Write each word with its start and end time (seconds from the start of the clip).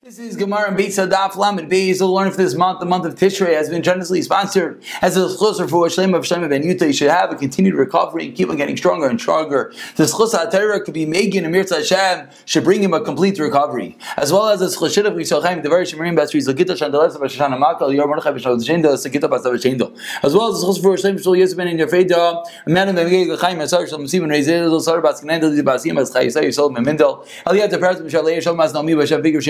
This 0.00 0.20
is 0.20 0.36
Gemara 0.36 0.68
and 0.68 0.78
Beis 0.78 0.94
Adaf 0.96 1.34
Lamed 1.34 1.68
Beis. 1.68 2.00
We'll 2.00 2.14
learn 2.14 2.28
if 2.28 2.36
this 2.36 2.54
month, 2.54 2.78
the 2.78 2.86
month 2.86 3.04
of 3.04 3.16
Tishrei, 3.16 3.54
has 3.54 3.68
been 3.68 3.82
generously 3.82 4.22
sponsored 4.22 4.80
as 5.02 5.16
a 5.16 5.28
closer 5.36 5.66
for 5.66 5.88
Shlem 5.88 6.14
of 6.14 6.22
Shlem 6.22 6.48
Ben 6.48 6.62
Yuta. 6.62 6.86
You 6.86 6.92
should 6.92 7.10
have 7.10 7.32
a 7.32 7.34
continued 7.34 7.74
recovery 7.74 8.26
and 8.26 8.34
keep 8.36 8.48
on 8.48 8.56
getting 8.56 8.76
stronger 8.76 9.08
and 9.08 9.20
stronger. 9.20 9.74
This 9.96 10.16
Chus 10.16 10.36
Torah 10.52 10.80
could 10.82 10.94
be 10.94 11.04
Megan 11.04 11.44
and 11.44 11.52
Mirza 11.52 11.78
Hashem 11.78 12.28
should 12.44 12.62
bring 12.62 12.80
him 12.80 12.94
a 12.94 13.00
complete 13.00 13.40
recovery, 13.40 13.98
as 14.16 14.32
well 14.32 14.46
as 14.48 14.60
this 14.60 14.78
Chashid 14.78 15.04
of 15.04 15.14
Yisrael 15.14 15.62
the 15.64 15.68
very 15.68 15.84
Shemarim 15.84 16.16
Basri 16.16 16.40
Zagita 16.46 16.76
Shandalev 16.78 17.16
of 17.16 17.20
Shana 17.22 17.60
Makal 17.60 17.92
Yor 17.92 18.06
Mordechai 18.06 18.30
B'Shal 18.30 18.56
Shendo 18.64 18.94
Sagita 18.94 19.28
Basav 19.28 19.52
Shendo, 19.56 19.98
as 20.22 20.32
well 20.32 20.54
as 20.54 20.60
this 20.60 20.64
Chus 20.64 20.78
for 20.78 20.94
Shlem 20.94 21.20
Shul 21.20 21.32
Yisben 21.32 21.68
in 21.68 21.76
your 21.76 21.88
Feda, 21.88 22.46
a 22.66 22.70
man 22.70 22.88
of 22.88 22.94
the 22.94 23.02
Megay 23.02 23.36
Chaim 23.40 23.60
Asar 23.60 23.84
Shal 23.88 23.98
Musim 23.98 24.22
and 24.22 24.32
Rezel 24.32 24.80
Sar 24.80 25.02
Baskinendel 25.02 25.56
Di 25.56 25.62
Basim 25.62 26.00
as 26.00 26.12
Chai 26.12 26.28
Yisrael 26.28 26.44
Yisrael 26.44 26.70
Memendel 26.70 27.26
Aliyat 27.44 27.70
the 27.70 27.78
Paras 27.78 28.00
B'Shal 28.00 28.22
Leir 28.22 28.40
Shal 28.40 28.54
Mas 28.54 28.72
Naomi 28.72 28.92
B'Shav 28.92 29.22
Bigger 29.22 29.40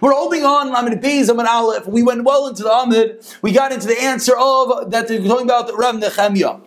We're 0.00 0.12
holding 0.12 0.44
on. 0.44 0.66
We 1.86 2.02
went 2.02 2.24
well 2.24 2.48
into 2.48 2.62
the 2.62 2.72
Amid. 2.72 3.26
We 3.42 3.52
got 3.52 3.72
into 3.72 3.86
the 3.86 4.00
answer 4.00 4.36
of 4.36 4.90
that 4.90 5.08
they're 5.08 5.22
talking 5.22 5.46
about 5.46 5.70
Rav 5.76 5.96
Nechemiah 5.96 6.65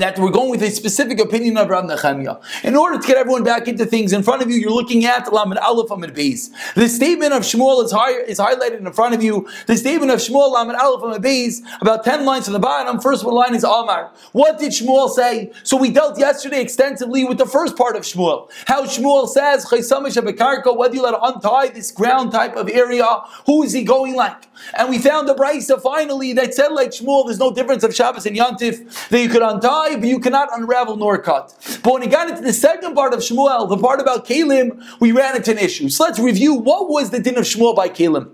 that 0.00 0.18
we're 0.18 0.30
going 0.30 0.50
with 0.50 0.62
a 0.62 0.70
specific 0.70 1.20
opinion 1.20 1.56
of 1.56 1.68
Rav 1.68 1.84
Nechemiah. 1.84 2.40
In 2.64 2.76
order 2.76 2.98
to 2.98 3.06
get 3.06 3.16
everyone 3.16 3.44
back 3.44 3.68
into 3.68 3.84
things, 3.84 4.12
in 4.12 4.22
front 4.22 4.42
of 4.42 4.50
you, 4.50 4.56
you're 4.56 4.70
looking 4.70 5.04
at 5.04 5.32
Lamed 5.32 5.58
Aleph 5.58 5.90
Amid 5.90 6.14
Beis. 6.14 6.50
The 6.74 6.88
statement 6.88 7.32
of 7.32 7.42
Shmuel 7.42 7.84
is, 7.84 7.92
high, 7.92 8.12
is 8.12 8.38
highlighted 8.38 8.78
in 8.78 8.92
front 8.92 9.14
of 9.14 9.22
you. 9.22 9.48
The 9.66 9.76
statement 9.76 10.10
of 10.10 10.18
Shmuel 10.18 10.52
Lamed 10.52 10.74
Aleph 10.76 11.02
Amid 11.02 11.22
Beis, 11.22 11.60
about 11.80 12.04
10 12.04 12.24
lines 12.24 12.44
from 12.44 12.54
the 12.54 12.58
bottom. 12.58 13.00
First 13.00 13.24
one 13.24 13.34
line 13.34 13.54
is 13.54 13.64
Amar. 13.64 14.12
What 14.32 14.58
did 14.58 14.72
Shmuel 14.72 15.10
say? 15.10 15.52
So 15.62 15.76
we 15.76 15.90
dealt 15.90 16.18
yesterday 16.18 16.60
extensively 16.60 17.24
with 17.24 17.38
the 17.38 17.46
first 17.46 17.76
part 17.76 17.96
of 17.96 18.02
Shmuel. 18.02 18.50
How 18.66 18.84
Shmuel 18.84 19.28
says, 19.28 19.66
whether 19.70 20.94
you 20.94 21.02
let 21.02 21.14
untie 21.22 21.68
this 21.68 21.90
ground 21.90 22.32
type 22.32 22.56
of 22.56 22.68
area, 22.68 23.06
who 23.46 23.62
is 23.62 23.72
he 23.72 23.84
going 23.84 24.14
like? 24.14 24.48
And 24.74 24.88
we 24.90 24.98
found 24.98 25.28
the 25.28 25.34
Brisa 25.34 25.80
finally 25.80 26.32
that 26.34 26.54
said 26.54 26.68
like 26.68 26.90
Shmuel, 26.90 27.26
there's 27.26 27.38
no 27.38 27.52
difference 27.52 27.82
of 27.82 27.94
Shabbos 27.94 28.26
and 28.26 28.36
Yantif, 28.36 29.08
that 29.08 29.20
you 29.20 29.28
could 29.28 29.42
untie, 29.42 29.81
but 29.90 30.04
you 30.04 30.18
cannot 30.18 30.48
unravel 30.52 30.96
nor 30.96 31.18
cut. 31.18 31.54
But 31.82 31.92
when 31.92 32.02
he 32.02 32.08
got 32.08 32.28
into 32.30 32.42
the 32.42 32.52
second 32.52 32.94
part 32.94 33.12
of 33.12 33.20
Shmuel, 33.20 33.68
the 33.68 33.76
part 33.76 34.00
about 34.00 34.26
Kalim, 34.26 34.82
we 35.00 35.12
ran 35.12 35.36
into 35.36 35.50
an 35.50 35.58
issue. 35.58 35.88
So 35.88 36.04
let's 36.04 36.18
review 36.18 36.54
what 36.54 36.88
was 36.88 37.10
the 37.10 37.20
din 37.20 37.36
of 37.36 37.44
Shmuel 37.44 37.74
by 37.74 37.88
Kalim. 37.88 38.30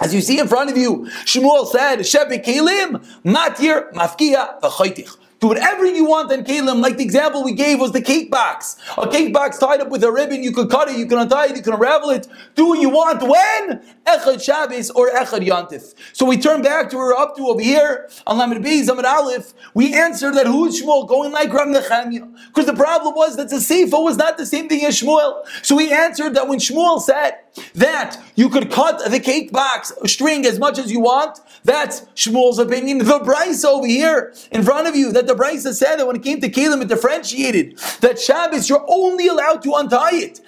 As 0.00 0.14
you 0.14 0.20
see 0.20 0.38
in 0.38 0.48
front 0.48 0.70
of 0.70 0.76
you, 0.76 1.06
Shmuel 1.24 1.66
said, 1.66 2.00
Shebe 2.00 2.44
Kalim, 2.44 3.04
Matir, 3.24 3.92
Mafkia, 3.92 4.60
V'choitich. 4.60 5.16
Do 5.44 5.48
whatever 5.48 5.84
you 5.84 6.06
want 6.06 6.32
on 6.32 6.42
Kalim. 6.42 6.80
Like 6.80 6.96
the 6.96 7.04
example 7.04 7.44
we 7.44 7.52
gave 7.52 7.78
was 7.78 7.92
the 7.92 8.00
cake 8.00 8.30
box. 8.30 8.76
A 8.96 9.06
cake 9.06 9.30
box 9.30 9.58
tied 9.58 9.82
up 9.82 9.90
with 9.90 10.02
a 10.02 10.10
ribbon, 10.10 10.42
you 10.42 10.52
could 10.52 10.70
cut 10.70 10.88
it, 10.88 10.96
you 10.96 11.04
can 11.04 11.18
untie 11.18 11.48
it, 11.48 11.56
you 11.56 11.60
can 11.60 11.74
unravel 11.74 12.08
it. 12.08 12.26
Do 12.54 12.68
what 12.68 12.80
you 12.80 12.88
want. 12.88 13.20
When? 13.20 13.82
Echad 14.06 14.42
Shabbos 14.42 14.88
or 14.88 15.10
Echad 15.10 15.46
Yantif. 15.46 15.92
So 16.14 16.24
we 16.24 16.38
turn 16.38 16.62
back 16.62 16.88
to 16.88 16.96
where 16.96 17.08
we're 17.08 17.16
up 17.16 17.36
to 17.36 17.46
over 17.48 17.60
here 17.60 18.08
on 18.26 18.38
Lamed 18.38 18.64
B, 18.64 18.80
Zamad 18.80 19.04
Aleph. 19.04 19.52
We 19.74 19.92
answer 19.92 20.32
that 20.32 20.46
who's 20.46 20.80
Shmuel 20.80 21.06
going 21.06 21.30
like 21.32 21.52
Ram 21.52 21.74
Nechemia? 21.74 22.26
Because 22.46 22.64
the 22.64 22.72
problem 22.72 23.14
was 23.14 23.36
that 23.36 23.50
the 23.50 23.56
Seifa 23.56 24.02
was 24.02 24.16
not 24.16 24.38
the 24.38 24.46
same 24.46 24.66
thing 24.66 24.82
as 24.86 24.98
Shmuel. 24.98 25.42
So 25.62 25.76
we 25.76 25.92
answered 25.92 26.34
that 26.36 26.48
when 26.48 26.58
Shmuel 26.58 27.02
said 27.02 27.32
that 27.74 28.18
you 28.34 28.48
could 28.48 28.70
cut 28.70 29.10
the 29.10 29.20
cake 29.20 29.52
box 29.52 29.92
string 30.06 30.46
as 30.46 30.58
much 30.58 30.78
as 30.78 30.90
you 30.90 31.00
want, 31.00 31.38
that's 31.64 32.00
Shmuel's 32.14 32.58
opinion. 32.58 32.98
The 32.98 33.20
Brisa 33.20 33.66
over 33.66 33.86
here 33.86 34.34
in 34.50 34.62
front 34.62 34.86
of 34.86 34.96
you, 34.96 35.12
that 35.12 35.26
the 35.26 35.33
Brisa 35.34 35.74
said 35.74 35.96
that 35.96 36.06
when 36.06 36.16
it 36.16 36.22
came 36.22 36.40
to 36.40 36.48
Kalim, 36.48 36.82
it 36.82 36.88
differentiated 36.88 37.78
that 38.00 38.18
Shabbos, 38.18 38.68
you're 38.68 38.84
only 38.88 39.28
allowed 39.28 39.62
to 39.62 39.74
untie 39.74 40.14
it. 40.14 40.40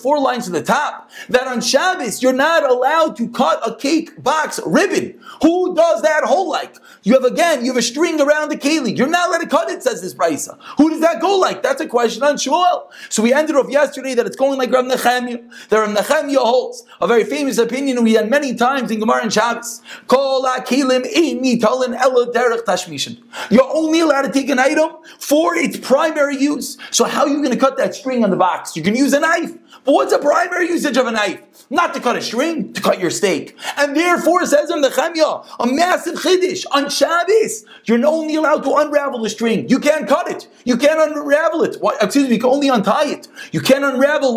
Four 0.00 0.20
lines 0.20 0.44
to 0.46 0.50
the 0.50 0.62
top. 0.62 1.10
That 1.28 1.46
on 1.46 1.60
Shabbos, 1.60 2.22
you're 2.22 2.32
not 2.32 2.68
allowed 2.68 3.16
to 3.16 3.28
cut 3.28 3.60
a 3.66 3.76
cake 3.76 4.22
box 4.22 4.60
ribbon. 4.64 5.18
Who 5.42 5.74
does 5.74 6.02
that 6.02 6.24
whole 6.24 6.48
like? 6.48 6.76
You 7.02 7.14
have 7.14 7.24
again, 7.24 7.64
you 7.64 7.70
have 7.70 7.78
a 7.78 7.82
string 7.82 8.20
around 8.20 8.50
the 8.50 8.56
keli. 8.56 8.96
You're 8.96 9.08
not 9.08 9.28
allowed 9.28 9.38
to 9.38 9.46
cut 9.46 9.70
it, 9.70 9.82
says 9.82 10.02
this 10.02 10.14
Brisa. 10.14 10.58
Who 10.76 10.90
does 10.90 11.00
that 11.00 11.20
go 11.20 11.36
like? 11.38 11.62
That's 11.62 11.80
a 11.80 11.86
question 11.86 12.22
on 12.22 12.36
Shmuel. 12.36 12.88
So 13.08 13.22
we 13.22 13.32
ended 13.32 13.56
off 13.56 13.70
yesterday 13.70 14.14
that 14.14 14.26
it's 14.26 14.36
going 14.36 14.58
like 14.58 14.70
Rav 14.70 14.84
Nechemia. 14.84 15.68
That 15.68 15.78
Rav 15.78 15.96
Nechemia 15.96 16.36
holds 16.36 16.84
a 17.00 17.06
very 17.06 17.24
famous 17.24 17.58
opinion 17.58 18.02
we 18.02 18.14
had 18.14 18.30
many 18.30 18.54
times 18.54 18.90
in 18.90 19.00
Gemara 19.00 19.22
and 19.22 19.32
Shabbos. 19.32 19.82
Kol 20.06 20.44
akilim 20.44 21.02
talin 21.60 21.94
elo 21.94 22.32
tashmishin. 22.58 23.22
You're 23.50 23.70
only 23.72 24.00
allowed 24.00 24.22
to 24.22 24.32
take 24.32 24.48
an 24.48 24.58
item 24.58 24.90
for 25.18 25.56
its 25.56 25.78
primary 25.78 26.36
use. 26.36 26.76
So 26.90 27.04
how 27.04 27.22
are 27.22 27.28
you 27.28 27.38
going 27.38 27.50
to 27.50 27.56
cut 27.56 27.76
that 27.78 27.94
string 27.94 28.24
on 28.24 28.30
the 28.30 28.36
box? 28.36 28.76
You 28.76 28.82
can 28.82 28.94
use 28.94 29.12
a 29.12 29.20
knife. 29.20 29.52
But 29.84 29.92
what's 29.92 30.12
the 30.12 30.18
primary 30.18 30.68
usage 30.68 30.96
of 30.96 31.06
a 31.06 31.10
knife? 31.10 31.40
Not 31.70 31.94
to 31.94 32.00
cut 32.00 32.16
a 32.16 32.22
string, 32.22 32.72
to 32.72 32.80
cut 32.80 32.98
your 32.98 33.10
steak. 33.10 33.56
And 33.76 33.96
therefore, 33.96 34.44
says 34.44 34.70
in 34.70 34.80
the 34.80 34.88
Chemya, 34.88 35.46
a 35.60 35.66
massive 35.66 36.16
chiddush 36.16 36.64
on 36.72 36.90
Shabbos, 36.90 37.64
you're 37.84 38.04
only 38.04 38.34
allowed 38.34 38.62
to 38.64 38.74
unravel 38.74 39.22
the 39.22 39.30
string. 39.30 39.68
You 39.68 39.78
can't 39.78 40.08
cut 40.08 40.30
it. 40.30 40.48
You 40.64 40.76
can't 40.76 41.00
unravel 41.00 41.62
it. 41.62 41.76
Why, 41.80 41.96
excuse 42.00 42.28
me, 42.28 42.34
you 42.34 42.40
can 42.40 42.50
only 42.50 42.68
untie 42.68 43.06
it. 43.06 43.28
You 43.52 43.60
can't 43.60 43.84
unravel 43.84 44.34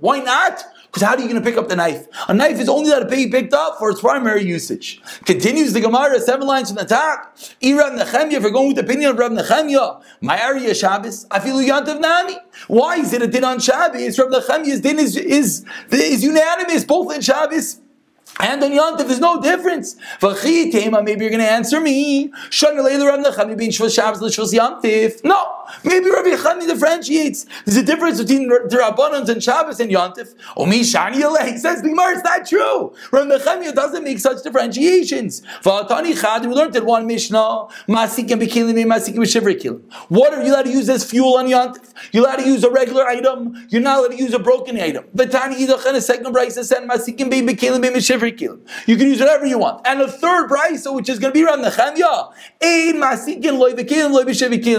Why 0.00 0.20
not? 0.20 0.64
Because 0.96 1.02
how 1.02 1.14
are 1.14 1.20
you 1.20 1.28
going 1.28 1.42
to 1.42 1.42
pick 1.42 1.58
up 1.58 1.68
the 1.68 1.76
knife? 1.76 2.06
A 2.28 2.32
knife 2.32 2.58
is 2.58 2.70
only 2.70 2.90
allowed 2.90 3.00
to 3.00 3.06
be 3.14 3.28
picked 3.28 3.52
up 3.52 3.78
for 3.78 3.90
its 3.90 4.00
primary 4.00 4.42
usage. 4.42 5.02
Continues 5.26 5.74
the 5.74 5.80
Gemara, 5.82 6.18
seven 6.20 6.46
lines 6.46 6.70
from 6.70 6.76
the 6.76 6.86
top. 6.86 7.36
Irav 7.60 7.98
Nechemya, 7.98 8.32
if 8.32 8.42
we're 8.42 8.50
going 8.50 8.68
with 8.68 8.76
the 8.76 8.82
opinion 8.82 9.10
of 9.10 9.18
Rav 9.18 9.30
Nechemya, 9.32 10.02
my 10.22 10.42
area 10.42 10.74
Shabbos, 10.74 11.26
I 11.30 11.40
afilu 11.40 11.68
yantav 11.68 12.00
nami. 12.00 12.36
Why 12.68 12.96
is 12.96 13.12
it 13.12 13.22
a 13.22 13.26
din 13.26 13.44
on 13.44 13.60
Shabbos? 13.60 14.18
Rav 14.18 14.30
Nechemya's 14.30 14.80
din 14.80 14.98
is, 14.98 15.16
is, 15.16 15.64
is 15.90 16.24
unanimous, 16.24 16.84
both 16.84 17.14
in 17.14 17.20
Shabbos 17.20 17.80
and 18.38 18.62
on 18.62 18.70
Yontif, 18.70 19.06
there's 19.06 19.20
no 19.20 19.40
difference. 19.40 19.96
Maybe 20.22 21.24
you're 21.24 21.30
going 21.30 21.40
to 21.40 21.50
answer 21.50 21.80
me. 21.80 22.30
No. 25.24 25.52
Maybe 25.84 26.10
Rabbi 26.10 26.30
Chani 26.36 26.66
differentiates. 26.66 27.46
There's 27.64 27.76
a 27.76 27.82
difference 27.82 28.20
between 28.20 28.48
the 28.48 28.76
Rabbanans 28.76 29.28
and 29.28 29.42
Shabbos 29.42 29.80
and 29.80 29.90
Yontif. 29.90 30.34
Omi 30.56 30.80
Shani 30.80 31.48
He 31.48 31.58
says 31.58 31.82
Gemara, 31.82 32.14
it's 32.14 32.22
not 32.24 32.46
true. 32.46 32.94
Rabbi 33.10 33.36
Nechemia 33.36 33.74
doesn't 33.74 34.04
make 34.04 34.18
such 34.18 34.42
differentiations. 34.42 35.42
We 35.64 35.70
learned 35.72 36.74
that 36.74 36.84
one 36.84 37.06
Mishnah, 37.06 37.38
Masikim 37.88 38.40
Bekilim, 38.40 38.74
Masikim 38.84 39.24
Shivrikilim. 39.24 39.82
What 40.08 40.34
are 40.34 40.42
you 40.42 40.52
allowed 40.52 40.66
to 40.66 40.70
use 40.70 40.88
as 40.88 41.08
fuel 41.08 41.36
on 41.36 41.46
Yontif? 41.46 41.92
You're 42.12 42.24
allowed 42.24 42.36
to 42.36 42.46
use 42.46 42.62
a 42.62 42.70
regular 42.70 43.04
item. 43.06 43.66
You're 43.70 43.82
not 43.82 43.98
allowed 43.98 44.16
to 44.16 44.16
use 44.16 44.34
a 44.34 44.38
broken 44.38 44.78
item. 44.78 45.04
Batani 45.16 45.56
Yidach 45.56 45.84
and 45.86 45.96
a 45.96 46.00
second 46.00 46.32
Brisa 46.34 46.64
said 46.64 46.88
Masikim 46.88 47.30
Bekilim, 47.30 47.82
You 48.86 48.96
can 48.96 49.06
use 49.06 49.20
whatever 49.20 49.46
you 49.46 49.58
want. 49.58 49.86
And 49.86 50.00
a 50.00 50.08
third 50.08 50.48
Brisa, 50.48 50.94
which 50.94 51.08
is 51.08 51.18
going 51.18 51.32
to 51.32 51.38
be 51.38 51.44
around 51.44 51.62
Nechemia, 51.64 52.32
Ein. 52.62 52.96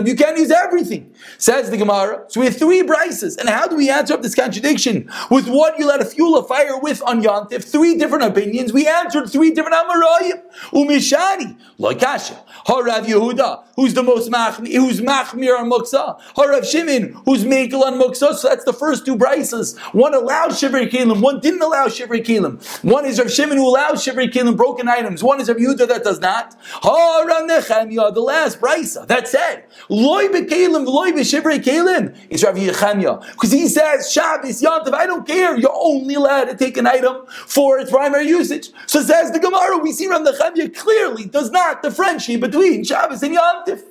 You 0.07 0.15
can't 0.15 0.37
use 0.37 0.51
everything. 0.51 1.13
Says 1.37 1.69
the 1.69 1.77
Gemara. 1.77 2.25
So 2.27 2.39
we 2.39 2.47
have 2.47 2.57
three 2.57 2.83
brises. 2.83 3.37
And 3.37 3.49
how 3.49 3.67
do 3.67 3.75
we 3.75 3.89
answer 3.89 4.13
up 4.13 4.21
this 4.21 4.35
contradiction? 4.35 5.09
With 5.29 5.47
what 5.47 5.77
you 5.77 5.87
let 5.87 6.01
a 6.01 6.05
fuel 6.05 6.37
a 6.37 6.43
fire 6.43 6.79
with 6.79 7.01
on 7.03 7.21
Yantif? 7.21 7.63
Three 7.63 7.97
different 7.97 8.23
opinions. 8.23 8.73
We 8.73 8.87
answered 8.87 9.29
three 9.29 9.51
different 9.51 9.75
Amarayim. 9.75 10.41
Umishani. 10.71 11.57
Loikasha. 11.79 12.37
Harav 12.65 13.05
Yehuda, 13.05 13.63
who's 13.75 13.93
the 13.93 14.03
most 14.03 14.29
machmir, 14.29 14.73
who's 14.73 14.99
machmir 14.99 15.57
on 15.57 15.69
muksa. 15.69 16.19
Harav 16.35 16.69
Shimon, 16.69 17.13
who's 17.25 17.45
mekel 17.45 17.83
on 17.83 17.93
muksa. 17.93 18.33
So 18.35 18.49
that's 18.49 18.65
the 18.65 18.73
first 18.73 19.05
two 19.05 19.15
brises. 19.15 19.77
One 19.93 20.13
allowed 20.13 20.51
shivrei 20.51 20.89
kelim, 20.89 21.21
one 21.21 21.39
didn't 21.39 21.61
allow 21.61 21.87
shivrei 21.87 22.25
kelim. 22.25 22.61
One 22.83 23.05
is 23.05 23.19
Rav 23.27 23.33
Shimon 23.33 23.57
who 23.57 23.67
allows 23.67 24.05
shivrei 24.05 24.31
kelim, 24.31 24.55
broken 24.55 24.87
items. 24.87 25.21
One 25.21 25.41
is 25.41 25.49
Rav 25.49 25.57
Yehuda 25.57 25.85
that 25.89 26.03
does 26.03 26.21
not. 26.21 26.55
Nechemya, 26.81 28.13
the 28.13 28.21
last 28.21 28.61
brisa. 28.61 29.05
That 29.05 29.27
said, 29.27 29.65
loy 29.89 30.27
bekelim, 30.29 30.85
loy 30.85 31.11
beshivrei 31.11 31.59
kelim 31.61 32.15
is 32.29 32.43
Rav 32.43 32.55
Nechemya. 32.55 33.31
Because 33.31 33.51
he 33.51 33.67
says, 33.67 34.09
Shabbos, 34.09 34.61
Yantav, 34.61 34.93
I 34.93 35.05
don't 35.05 35.27
care. 35.27 35.57
You're 35.57 35.75
only 35.75 36.15
allowed 36.15 36.45
to 36.45 36.55
take 36.55 36.77
an 36.77 36.87
item 36.87 37.25
for 37.27 37.79
its 37.79 37.91
primary 37.91 38.27
usage. 38.27 38.69
So 38.85 39.01
says 39.01 39.31
the 39.31 39.39
Gemara, 39.39 39.77
we 39.79 39.91
see 39.91 40.07
Rav 40.07 40.25
Nechemya 40.25 40.73
clearly 40.73 41.25
does 41.25 41.51
not 41.51 41.83
differentiate 41.83 42.39
between 42.39 42.85
Shabbos 42.85 43.23
and 43.23 43.33
Yom 43.33 43.65
Tif? 43.65 43.83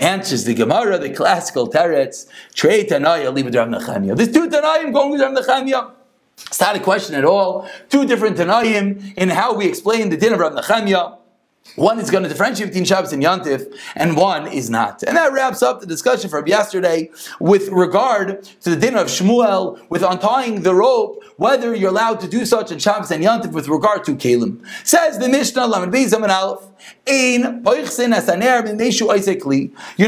Answers 0.00 0.42
the 0.44 0.54
Gemara, 0.54 0.98
the 0.98 1.10
classical 1.10 1.70
teretz, 1.70 2.26
Trey 2.52 2.84
Tanaya, 2.84 3.32
leave 3.32 3.46
it 3.46 3.54
Rav 3.54 3.68
Nechemia. 3.68 4.16
There's 4.16 4.32
two 4.32 4.48
Tanayim 4.48 4.92
going 4.92 5.12
with 5.12 5.20
Rav. 5.20 5.94
It's 6.38 6.60
not 6.60 6.76
a 6.76 6.80
question 6.80 7.14
at 7.14 7.24
all. 7.24 7.68
Two 7.88 8.06
different 8.06 8.36
Tanayim 8.36 9.14
in 9.16 9.28
how 9.28 9.54
we 9.54 9.66
explain 9.66 10.08
the 10.10 10.16
din 10.16 10.32
of 10.32 10.40
Rav 10.40 10.52
Nechemia. 10.52 11.18
One 11.76 11.98
is 11.98 12.10
going 12.10 12.22
to 12.22 12.28
differentiate 12.28 12.68
between 12.68 12.84
Shabbos 12.84 13.12
and 13.12 13.22
Yantif, 13.22 13.74
and 13.96 14.16
one 14.16 14.46
is 14.46 14.68
not. 14.68 15.02
And 15.02 15.16
that 15.16 15.32
wraps 15.32 15.62
up 15.62 15.80
the 15.80 15.86
discussion 15.86 16.28
from 16.30 16.46
yesterday 16.46 17.10
with 17.40 17.68
regard 17.70 18.44
to 18.60 18.70
the 18.70 18.76
din 18.76 18.96
of 18.96 19.08
Shmuel, 19.08 19.80
with 19.88 20.02
untying 20.02 20.62
the 20.62 20.74
rope, 20.74 21.24
whether 21.36 21.74
you're 21.74 21.90
allowed 21.90 22.20
to 22.20 22.28
do 22.28 22.44
such 22.44 22.70
in 22.70 22.78
Shabbos 22.78 23.10
and 23.10 23.24
Yantif 23.24 23.52
with 23.52 23.66
regard 23.66 24.04
to 24.04 24.14
Kalim. 24.14 24.64
Says 24.86 25.18
the 25.18 25.28
Mishnah, 25.28 25.66
Lamed 25.66 25.92
Beis 25.92 26.12
Aleph, 26.12 26.62
You're 27.06 27.38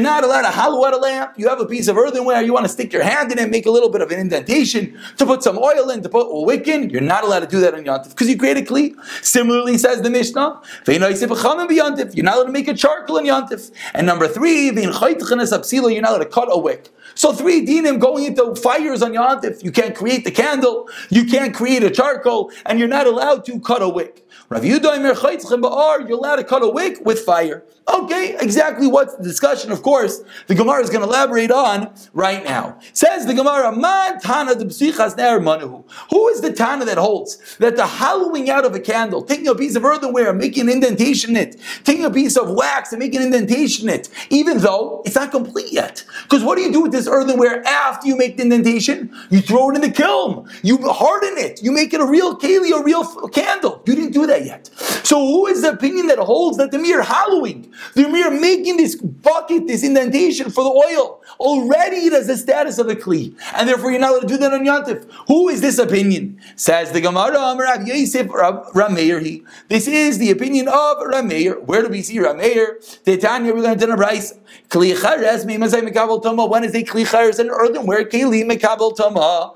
not 0.01 0.25
allowed 0.25 0.43
to 0.43 0.51
hollow 0.51 0.87
out 0.87 0.95
a 0.95 0.97
lamp. 0.97 1.33
You 1.37 1.49
have 1.49 1.61
a 1.61 1.67
piece 1.67 1.89
of 1.89 1.97
earthenware, 1.97 2.43
you 2.43 2.53
want 2.53 2.65
to 2.65 2.71
stick 2.71 2.93
your 2.93 3.03
hand 3.03 3.33
in 3.33 3.39
it, 3.39 3.51
make 3.51 3.67
a 3.67 3.71
little 3.71 3.91
bit 3.91 4.01
of 4.01 4.11
an 4.11 4.19
indentation 4.19 4.99
to 5.19 5.27
put 5.27 5.43
some 5.43 5.59
oil 5.59 5.91
in, 5.91 6.03
to 6.03 6.09
put 6.09 6.27
a 6.27 6.45
wick 6.45 6.67
in. 6.69 6.91
You're 6.91 7.03
not 7.03 7.25
allowed 7.25 7.41
to 7.41 7.47
do 7.47 7.61
that 7.61 7.75
on 7.75 7.85
Yantif 7.85 8.11
because 8.11 8.29
you 8.29 8.39
create 8.39 8.57
a 8.57 8.63
kli. 8.63 8.95
Similarly, 9.23 9.79
says 9.79 10.03
the 10.03 10.11
Mishnah, 10.11 10.61
you're 10.87 10.99
not 10.99 11.13
allowed 11.13 12.47
to 12.47 12.53
make 12.53 12.69
a 12.69 12.75
charcoal 12.75 13.19
in 13.19 13.27
Yantif. 13.27 13.71
And 13.95 14.07
number 14.07 14.29
three, 14.29 14.71
you're 14.71 14.91
not 14.91 15.03
allowed 15.03 16.19
to 16.19 16.27
cut 16.27 16.49
a 16.51 16.59
wick. 16.59 16.89
So 17.15 17.33
three 17.33 17.67
dinim 17.67 17.99
going 17.99 18.25
into 18.25 18.55
fires 18.57 19.03
on 19.03 19.13
Yantif. 19.13 19.65
You 19.65 19.73
can't 19.73 19.95
create 19.95 20.25
the 20.25 20.31
candle, 20.31 20.89
you 21.09 21.25
can't 21.25 21.55
create 21.55 21.83
a 21.83 21.91
charcoal, 21.91 22.51
and 22.67 22.79
you're 22.79 22.89
not 22.89 23.07
allowed 23.07 23.45
to 23.47 23.59
cut 23.61 23.83
a 23.83 23.89
wick. 23.89 24.26
Rav 24.49 24.65
you're 24.65 24.79
allowed 24.79 26.37
to 26.37 26.45
cut 26.45 26.63
a 26.63 26.69
wick 26.69 26.99
with 27.05 27.21
fire. 27.21 27.65
Okay, 27.89 28.37
exactly 28.41 28.89
what's 28.89 29.15
the 29.15 29.23
discussion, 29.23 29.71
of 29.71 29.81
course, 29.83 30.21
the 30.49 30.57
Gemara 30.57 30.83
is 30.83 30.91
going 30.91 31.03
to 31.03 31.07
elaborate 31.07 31.53
on 31.53 31.95
right 32.13 32.43
now. 32.45 32.81
Says 32.93 33.27
the 33.27 33.35
Gemara, 33.35 33.71
Man 33.77 34.19
Tana 34.19 34.57
Manuhu. 34.57 35.85
Who 36.11 36.29
is 36.29 36.41
the 36.41 36.53
Tana 36.53 36.85
that 36.85 36.99
holds 36.99 37.57
that 37.59 37.77
the 37.77 37.87
hollowing 37.87 38.51
out 38.51 38.65
of 38.65 38.75
a 38.75 38.81
candle, 38.81 39.23
taking 39.23 39.47
a 39.47 39.55
piece 39.55 39.77
of 39.77 39.85
earthenware, 39.85 40.33
making 40.33 40.65
an 40.65 40.71
indentation 40.71 41.37
in 41.37 41.37
it, 41.37 41.61
taking 41.85 42.05
a 42.05 42.11
piece 42.11 42.37
of 42.37 42.51
wax 42.51 42.93
and 42.93 42.99
making 42.99 43.21
an 43.21 43.33
indentation 43.33 43.89
in 43.89 43.95
it, 43.95 44.09
even 44.31 44.59
though 44.59 45.03
it's 45.07 45.15
not 45.15 45.31
complete 45.31 45.73
yet. 45.73 46.05
Because 46.25 46.43
what 46.43 46.57
do 46.57 46.63
you 46.63 46.73
do 46.73 46.83
with 46.83 46.93
this 46.93 47.07
earthenware 47.07 47.65
after 47.65 48.09
you 48.09 48.17
make 48.17 48.37
the 48.37 48.43
indentation? 48.43 49.15
You 49.31 49.41
throw 49.41 49.71
it 49.71 49.77
in 49.77 49.83
the 49.83 49.91
kiln. 49.91 50.51
You 50.65 50.79
harden 50.79 51.39
it. 51.39 51.63
You 51.63 51.71
make 51.71 51.95
it 51.95 52.01
a 52.01 52.07
real 52.07 52.37
keli, 52.37 52.77
a 52.77 52.83
real 52.83 53.05
candle. 53.29 53.81
You 53.87 53.95
didn't 53.95 54.13
do 54.13 54.27
that 54.27 54.36
yet. 54.45 54.69
So 55.05 55.19
who 55.19 55.47
is 55.47 55.63
the 55.63 55.71
opinion 55.71 56.09
that 56.09 56.19
holds 56.19 56.59
that 56.59 56.71
the 56.71 56.79
mere 56.79 57.03
hollowing 57.03 57.73
the 57.95 58.09
mere 58.09 58.31
making 58.31 58.77
this 58.77 58.95
bucket, 58.97 59.67
this 59.67 59.83
indentation 59.85 60.51
for 60.51 60.65
the 60.65 60.71
oil, 60.71 61.23
already 61.39 61.97
it 61.97 62.13
has 62.13 62.27
the 62.27 62.37
status 62.37 62.79
of 62.79 62.89
a 62.89 62.95
kli, 62.95 63.35
and 63.55 63.69
therefore 63.69 63.91
you're 63.91 64.01
not 64.01 64.11
allowed 64.11 64.21
to 64.21 64.27
do 64.27 64.37
that 64.37 64.53
on 64.53 64.65
Yantif. 64.65 65.07
Who 65.29 65.49
is 65.49 65.61
this 65.61 65.79
opinion? 65.79 66.41
Says 66.57 66.93
the 66.93 67.01
Gemara, 67.01 67.57
Rav 67.57 67.87
Yosef 67.87 68.27
Rameir. 68.29 69.45
This 69.69 69.87
is 69.87 70.19
the 70.19 70.31
opinion 70.31 70.69
of 70.69 70.99
Rameir. 70.99 71.63
Where 71.65 71.83
do 71.83 71.89
we 71.89 72.03
see 72.03 72.19
Rameir? 72.19 72.77
Tanya, 73.21 73.55
we 73.55 73.61
learned 73.61 73.83
in 73.83 73.91
a 73.91 73.97
rice. 73.97 74.35
When 74.73 74.85
is 74.85 75.05
a 75.05 76.83
kli 76.83 77.11
chares 77.11 77.39
an 77.39 77.51
earthenware 77.51 78.05
keli 78.05 78.45
mekabel 78.45 78.97
tama? 78.97 79.55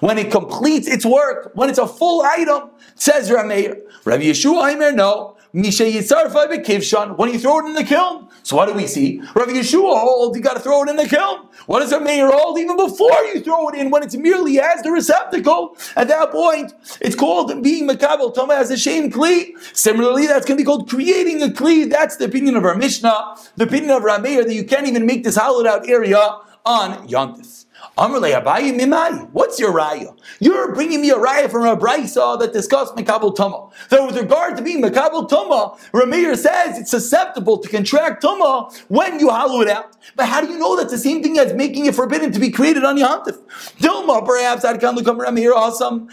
When 0.00 0.18
it 0.18 0.30
completes 0.30 0.88
its 0.88 1.06
work, 1.06 1.50
when 1.54 1.70
it's 1.70 1.78
a 1.78 1.86
full 1.86 2.11
item, 2.20 2.70
says 2.94 3.30
Rameir. 3.30 3.80
Rav 4.04 4.20
Yeshua 4.20 4.72
Aimer, 4.72 4.92
no. 4.92 5.36
When 5.54 5.64
you 5.64 5.72
throw 5.72 7.58
it 7.58 7.66
in 7.66 7.74
the 7.74 7.84
kiln. 7.86 8.28
So 8.42 8.56
what 8.56 8.68
do 8.68 8.72
we 8.72 8.86
see? 8.86 9.20
Rav 9.34 9.48
Yeshua 9.48 10.00
holds 10.00 10.34
you 10.34 10.42
got 10.42 10.54
to 10.54 10.60
throw 10.60 10.82
it 10.82 10.88
in 10.88 10.96
the 10.96 11.06
kiln. 11.06 11.46
What 11.66 11.80
does 11.80 11.92
Rameir 11.92 12.30
hold? 12.32 12.58
Even 12.58 12.78
before 12.78 13.22
you 13.24 13.40
throw 13.42 13.68
it 13.68 13.74
in, 13.74 13.90
when 13.90 14.02
it's 14.02 14.16
merely 14.16 14.58
as 14.58 14.80
the 14.82 14.90
receptacle, 14.90 15.76
at 15.94 16.08
that 16.08 16.32
point, 16.32 16.72
it's 17.02 17.14
called 17.14 17.62
being 17.62 17.86
makabel 17.86 18.34
tama 18.34 18.54
as 18.54 18.70
a 18.70 18.78
shame 18.78 19.10
kli. 19.10 19.52
Similarly, 19.76 20.26
that's 20.26 20.46
going 20.46 20.56
to 20.56 20.62
be 20.62 20.66
called 20.66 20.88
creating 20.88 21.42
a 21.42 21.48
kli. 21.48 21.90
That's 21.90 22.16
the 22.16 22.24
opinion 22.24 22.56
of 22.56 22.64
our 22.64 22.74
Mishnah, 22.74 23.36
the 23.56 23.64
opinion 23.64 23.90
of 23.90 24.04
Rameir 24.04 24.46
that 24.46 24.54
you 24.54 24.64
can't 24.64 24.86
even 24.86 25.04
make 25.04 25.22
this 25.22 25.36
hollowed 25.36 25.66
out 25.66 25.86
area 25.86 26.38
on 26.64 27.06
Yontif. 27.08 27.61
What's 27.94 29.60
your 29.60 29.70
raya? 29.72 30.18
You're 30.40 30.74
bringing 30.74 31.02
me 31.02 31.10
a 31.10 31.16
raya 31.16 31.50
from 31.50 31.66
a 31.66 31.76
brisa 31.76 32.38
that 32.40 32.54
discussed 32.54 32.96
mekabel 32.96 33.36
tuma. 33.36 33.70
That 33.90 34.06
with 34.06 34.16
regard 34.16 34.56
to 34.56 34.62
being 34.62 34.82
mekabel 34.82 35.28
tuma, 35.28 35.78
Rameir 35.90 36.34
says 36.36 36.78
it's 36.78 36.90
susceptible 36.90 37.58
to 37.58 37.68
contract 37.68 38.22
tuma 38.22 38.74
when 38.88 39.20
you 39.20 39.28
hollow 39.28 39.60
it 39.60 39.68
out. 39.68 39.94
But 40.16 40.26
how 40.26 40.40
do 40.40 40.50
you 40.50 40.58
know 40.58 40.74
that's 40.74 40.90
the 40.90 40.96
same 40.98 41.22
thing 41.22 41.38
as 41.38 41.52
making 41.52 41.84
it 41.84 41.94
forbidden 41.94 42.32
to 42.32 42.40
be 42.40 42.50
created 42.50 42.82
on 42.82 42.96
Yantif? 42.96 43.38
Dilma, 43.78 44.24
perhaps 44.24 44.64
Adkan 44.64 44.96
Lukam 44.96 45.18
Rameir 45.22 45.52
awesome. 45.54 46.08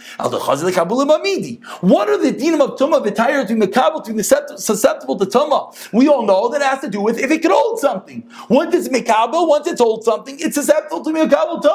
What 1.80 2.08
are 2.10 2.18
the 2.18 2.32
dinim 2.32 2.60
of 2.60 2.78
tuma 2.78 3.02
v'tayr 3.04 3.48
to 3.48 3.54
mekabel 3.54 4.04
to 4.04 4.22
susceptible 4.58 5.16
to 5.18 5.24
tuma? 5.24 5.72
We 5.94 6.08
all 6.08 6.26
know 6.26 6.50
that 6.50 6.60
has 6.60 6.80
to 6.82 6.90
do 6.90 7.00
with 7.00 7.18
if 7.18 7.30
it 7.30 7.40
can 7.40 7.52
hold 7.52 7.80
something. 7.80 8.30
Once 8.50 8.74
it's 8.74 8.88
mekabel, 8.88 9.48
once 9.48 9.66
it's 9.66 9.80
hold 9.80 10.04
something, 10.04 10.38
it's 10.38 10.56
susceptible 10.56 11.02
to 11.04 11.10
mekabel 11.10 11.62
tuma. 11.62 11.69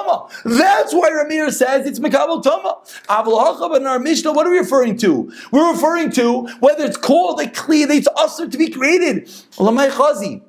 That's 0.45 0.93
why 0.93 1.09
Ramir 1.09 1.51
says 1.51 1.85
it's 1.87 1.99
Mekabel 1.99 2.43
Tuma. 2.43 2.77
Avul 3.07 3.77
in 3.77 3.85
our 3.85 3.99
Mishnah, 3.99 4.33
what 4.33 4.47
are 4.47 4.51
we 4.51 4.59
referring 4.59 4.97
to? 4.97 5.31
We're 5.51 5.71
referring 5.71 6.11
to 6.11 6.47
whether 6.59 6.85
it's 6.85 6.97
called 6.97 7.39
a 7.41 7.45
Kli, 7.45 7.89
it's 7.89 8.07
also 8.07 8.47
to 8.47 8.57
be 8.57 8.69
created. 8.69 9.25
Lamai 9.57 9.89
Chazi. 9.89 10.41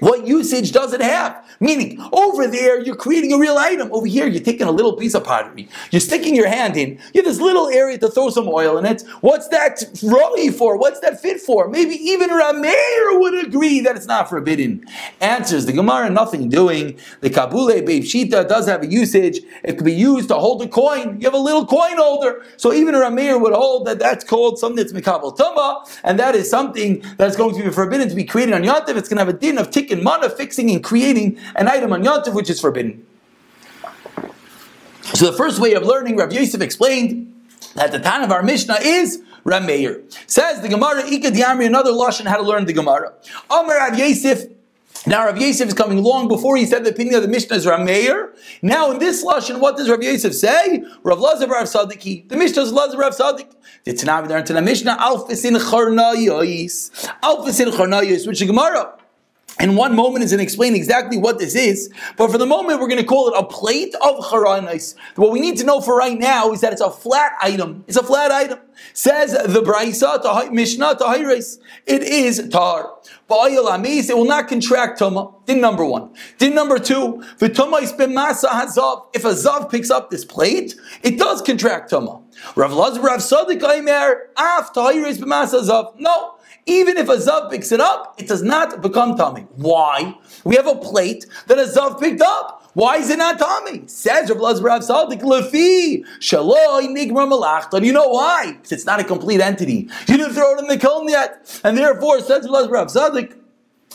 What 0.00 0.26
usage 0.26 0.72
does 0.72 0.92
it 0.92 1.00
have? 1.00 1.44
Meaning, 1.60 2.00
over 2.12 2.46
there, 2.46 2.80
you're 2.80 2.96
creating 2.96 3.32
a 3.32 3.38
real 3.38 3.56
item. 3.56 3.92
Over 3.92 4.06
here, 4.06 4.26
you're 4.26 4.42
taking 4.42 4.66
a 4.66 4.72
little 4.72 4.96
piece 4.96 5.14
of 5.14 5.24
pottery. 5.24 5.68
You're 5.90 6.00
sticking 6.00 6.34
your 6.34 6.48
hand 6.48 6.76
in. 6.76 6.98
You 7.12 7.22
have 7.22 7.24
this 7.24 7.40
little 7.40 7.68
area 7.68 7.96
to 7.98 8.08
throw 8.08 8.30
some 8.30 8.48
oil 8.48 8.76
in 8.76 8.86
it. 8.86 9.02
What's 9.20 9.48
that 9.48 9.82
roi 10.02 10.50
for? 10.50 10.76
What's 10.76 11.00
that 11.00 11.20
fit 11.20 11.40
for? 11.40 11.68
Maybe 11.68 11.94
even 11.94 12.30
Rameir 12.30 13.20
would 13.20 13.46
agree 13.46 13.80
that 13.80 13.96
it's 13.96 14.06
not 14.06 14.28
forbidden. 14.28 14.84
Answers 15.20 15.66
the 15.66 15.72
Gemara, 15.72 16.10
nothing 16.10 16.48
doing. 16.48 16.98
The 17.20 17.30
Kabule 17.30 17.86
Beib 17.86 18.02
Shita 18.02 18.48
does 18.48 18.66
have 18.66 18.82
a 18.82 18.86
usage. 18.86 19.40
It 19.62 19.76
could 19.76 19.84
be 19.84 19.94
used 19.94 20.28
to 20.28 20.34
hold 20.34 20.60
a 20.62 20.68
coin. 20.68 21.20
You 21.20 21.26
have 21.26 21.34
a 21.34 21.38
little 21.38 21.66
coin 21.66 21.96
holder. 21.96 22.42
So 22.56 22.72
even 22.72 22.94
Rameir 22.94 23.40
would 23.40 23.54
hold 23.54 23.86
that 23.86 24.00
that's 24.00 24.24
called 24.24 24.58
something 24.58 24.76
that's 24.76 24.92
Mikabel 24.92 25.36
Tuma, 25.36 25.88
and 26.02 26.18
that 26.18 26.34
is 26.34 26.50
something 26.50 27.04
that's 27.16 27.36
going 27.36 27.54
to 27.56 27.62
be 27.62 27.70
forbidden 27.70 28.08
to 28.08 28.14
be 28.14 28.24
created 28.24 28.54
on 28.54 28.62
Yantiv. 28.62 28.96
It's 28.96 29.08
going 29.08 29.18
to 29.18 29.24
have 29.24 29.28
a 29.28 29.38
din 29.38 29.58
of 29.58 29.70
tikkun 29.70 29.83
mana, 29.92 30.30
fixing 30.30 30.70
and 30.70 30.82
creating 30.82 31.38
an 31.56 31.68
item 31.68 31.92
on 31.92 32.04
Yontif 32.04 32.34
which 32.34 32.50
is 32.50 32.60
forbidden. 32.60 33.06
So 35.14 35.30
the 35.30 35.36
first 35.36 35.60
way 35.60 35.74
of 35.74 35.84
learning, 35.84 36.16
Rav 36.16 36.32
Yosef 36.32 36.60
explained 36.60 37.32
that 37.74 37.92
the 37.92 38.00
time 38.00 38.22
of 38.22 38.32
our 38.32 38.42
Mishnah 38.42 38.78
is 38.80 39.22
Rameir. 39.44 40.02
Says 40.28 40.60
the 40.62 40.68
Gemara, 40.68 41.06
Ika 41.06 41.30
Diamri, 41.30 41.66
another 41.66 41.90
Lashon 41.90 42.24
how 42.24 42.36
to 42.36 42.42
learn 42.42 42.64
the 42.64 42.72
Gemara. 42.72 43.12
Amar 43.50 43.76
Rav 43.76 43.98
Yosef, 43.98 44.44
now 45.06 45.26
Rav 45.26 45.38
Yosef 45.38 45.68
is 45.68 45.74
coming 45.74 46.02
long 46.02 46.28
before 46.28 46.56
he 46.56 46.64
said 46.64 46.84
the 46.84 46.90
opinion 46.90 47.16
of 47.16 47.22
the 47.22 47.28
Mishnah 47.28 47.56
is 47.56 47.66
Rameir. 47.66 48.30
Now 48.62 48.90
in 48.90 48.98
this 48.98 49.24
Lashon, 49.24 49.60
what 49.60 49.76
does 49.76 49.88
Rav 49.90 50.02
Yosef 50.02 50.34
say? 50.34 50.82
Rav 51.02 51.20
Lazar 51.20 51.46
Rav 51.46 51.66
Sadiki. 51.66 52.26
The 52.28 52.36
Mishnah 52.36 52.62
is 52.62 52.72
Lazar 52.72 52.98
Rav 52.98 53.14
Sadik. 53.14 53.50
The 53.84 53.92
Tanah 53.92 54.22
we 54.22 54.28
learned 54.28 54.46
to 54.46 54.54
the 54.54 54.62
Mishnah, 54.62 54.96
Alphys 54.98 55.44
in 55.44 55.54
Charnayos. 55.54 56.90
Alphys 57.22 57.60
in 57.60 57.68
Charnayos, 57.68 58.26
which 58.26 58.40
is 58.40 58.48
Gemara 58.48 58.94
in 59.60 59.76
one 59.76 59.94
moment 59.94 60.24
is 60.24 60.30
going 60.30 60.38
to 60.38 60.44
explain 60.44 60.74
exactly 60.74 61.16
what 61.16 61.38
this 61.38 61.54
is, 61.54 61.90
but 62.16 62.30
for 62.30 62.38
the 62.38 62.46
moment 62.46 62.80
we're 62.80 62.88
going 62.88 63.00
to 63.00 63.06
call 63.06 63.28
it 63.28 63.34
a 63.36 63.44
plate 63.44 63.94
of 63.96 64.16
charanais. 64.24 64.94
What 65.16 65.30
we 65.32 65.40
need 65.40 65.56
to 65.58 65.64
know 65.64 65.80
for 65.80 65.96
right 65.96 66.18
now 66.18 66.52
is 66.52 66.60
that 66.60 66.72
it's 66.72 66.82
a 66.82 66.90
flat 66.90 67.32
item. 67.40 67.84
It's 67.86 67.96
a 67.96 68.02
flat 68.02 68.30
item. 68.30 68.58
Says 68.92 69.32
the 69.32 69.62
Brisa 69.62 70.20
to 70.22 70.50
Mishnah 70.52 70.96
to 70.96 71.04
Hayres. 71.04 71.58
It 71.86 72.02
is 72.02 72.48
tar. 72.50 72.94
It 73.30 74.16
will 74.16 74.24
not 74.24 74.48
contract 74.48 75.00
tuma. 75.00 75.34
Din 75.46 75.60
number 75.60 75.84
one. 75.84 76.10
Din 76.38 76.54
number 76.54 76.78
two. 76.78 77.22
Is 77.40 77.50
hazav. 77.50 79.06
If 79.14 79.24
a 79.24 79.28
zav 79.28 79.70
picks 79.70 79.90
up 79.90 80.10
this 80.10 80.24
plate, 80.24 80.74
it 81.02 81.18
does 81.18 81.40
contract 81.42 81.90
tuma. 81.90 82.22
Rav 82.56 82.72
Laz 82.72 82.98
Rav 82.98 83.22
Sadik 83.22 83.62
Aimer 83.62 84.30
af 84.36 84.72
Hayres 84.74 85.18
b'masa 85.18 85.62
zav. 85.62 85.98
No. 85.98 86.33
Even 86.66 86.96
if 86.96 87.08
a 87.08 87.16
Zav 87.16 87.50
picks 87.50 87.72
it 87.72 87.80
up, 87.80 88.14
it 88.18 88.26
does 88.26 88.42
not 88.42 88.80
become 88.80 89.16
tummy. 89.16 89.42
Why? 89.56 90.16
We 90.44 90.56
have 90.56 90.66
a 90.66 90.76
plate 90.76 91.26
that 91.46 91.58
a 91.58 91.64
Zav 91.64 92.00
picked 92.00 92.22
up. 92.22 92.70
Why 92.72 92.96
is 92.96 93.10
it 93.10 93.18
not 93.18 93.38
tummy? 93.38 93.82
Says 93.86 94.30
Rav 94.30 94.40
Lazar 94.40 94.82
Sadik 94.82 95.20
Lefi 95.20 96.04
Shaloi 96.18 96.88
Nigra 96.88 97.28
Malachta. 97.28 97.84
You 97.84 97.92
know 97.92 98.08
why? 98.08 98.52
Because 98.52 98.72
it's 98.72 98.86
not 98.86 98.98
a 98.98 99.04
complete 99.04 99.40
entity. 99.40 99.88
You 100.08 100.16
didn't 100.16 100.32
throw 100.32 100.54
it 100.54 100.60
in 100.60 100.66
the 100.66 100.78
kiln 100.78 101.08
yet, 101.08 101.60
and 101.62 101.76
therefore 101.76 102.20
says 102.20 102.48
Rav 102.50 102.70
Lazar 102.70 102.88
Sadik. 102.88 103.36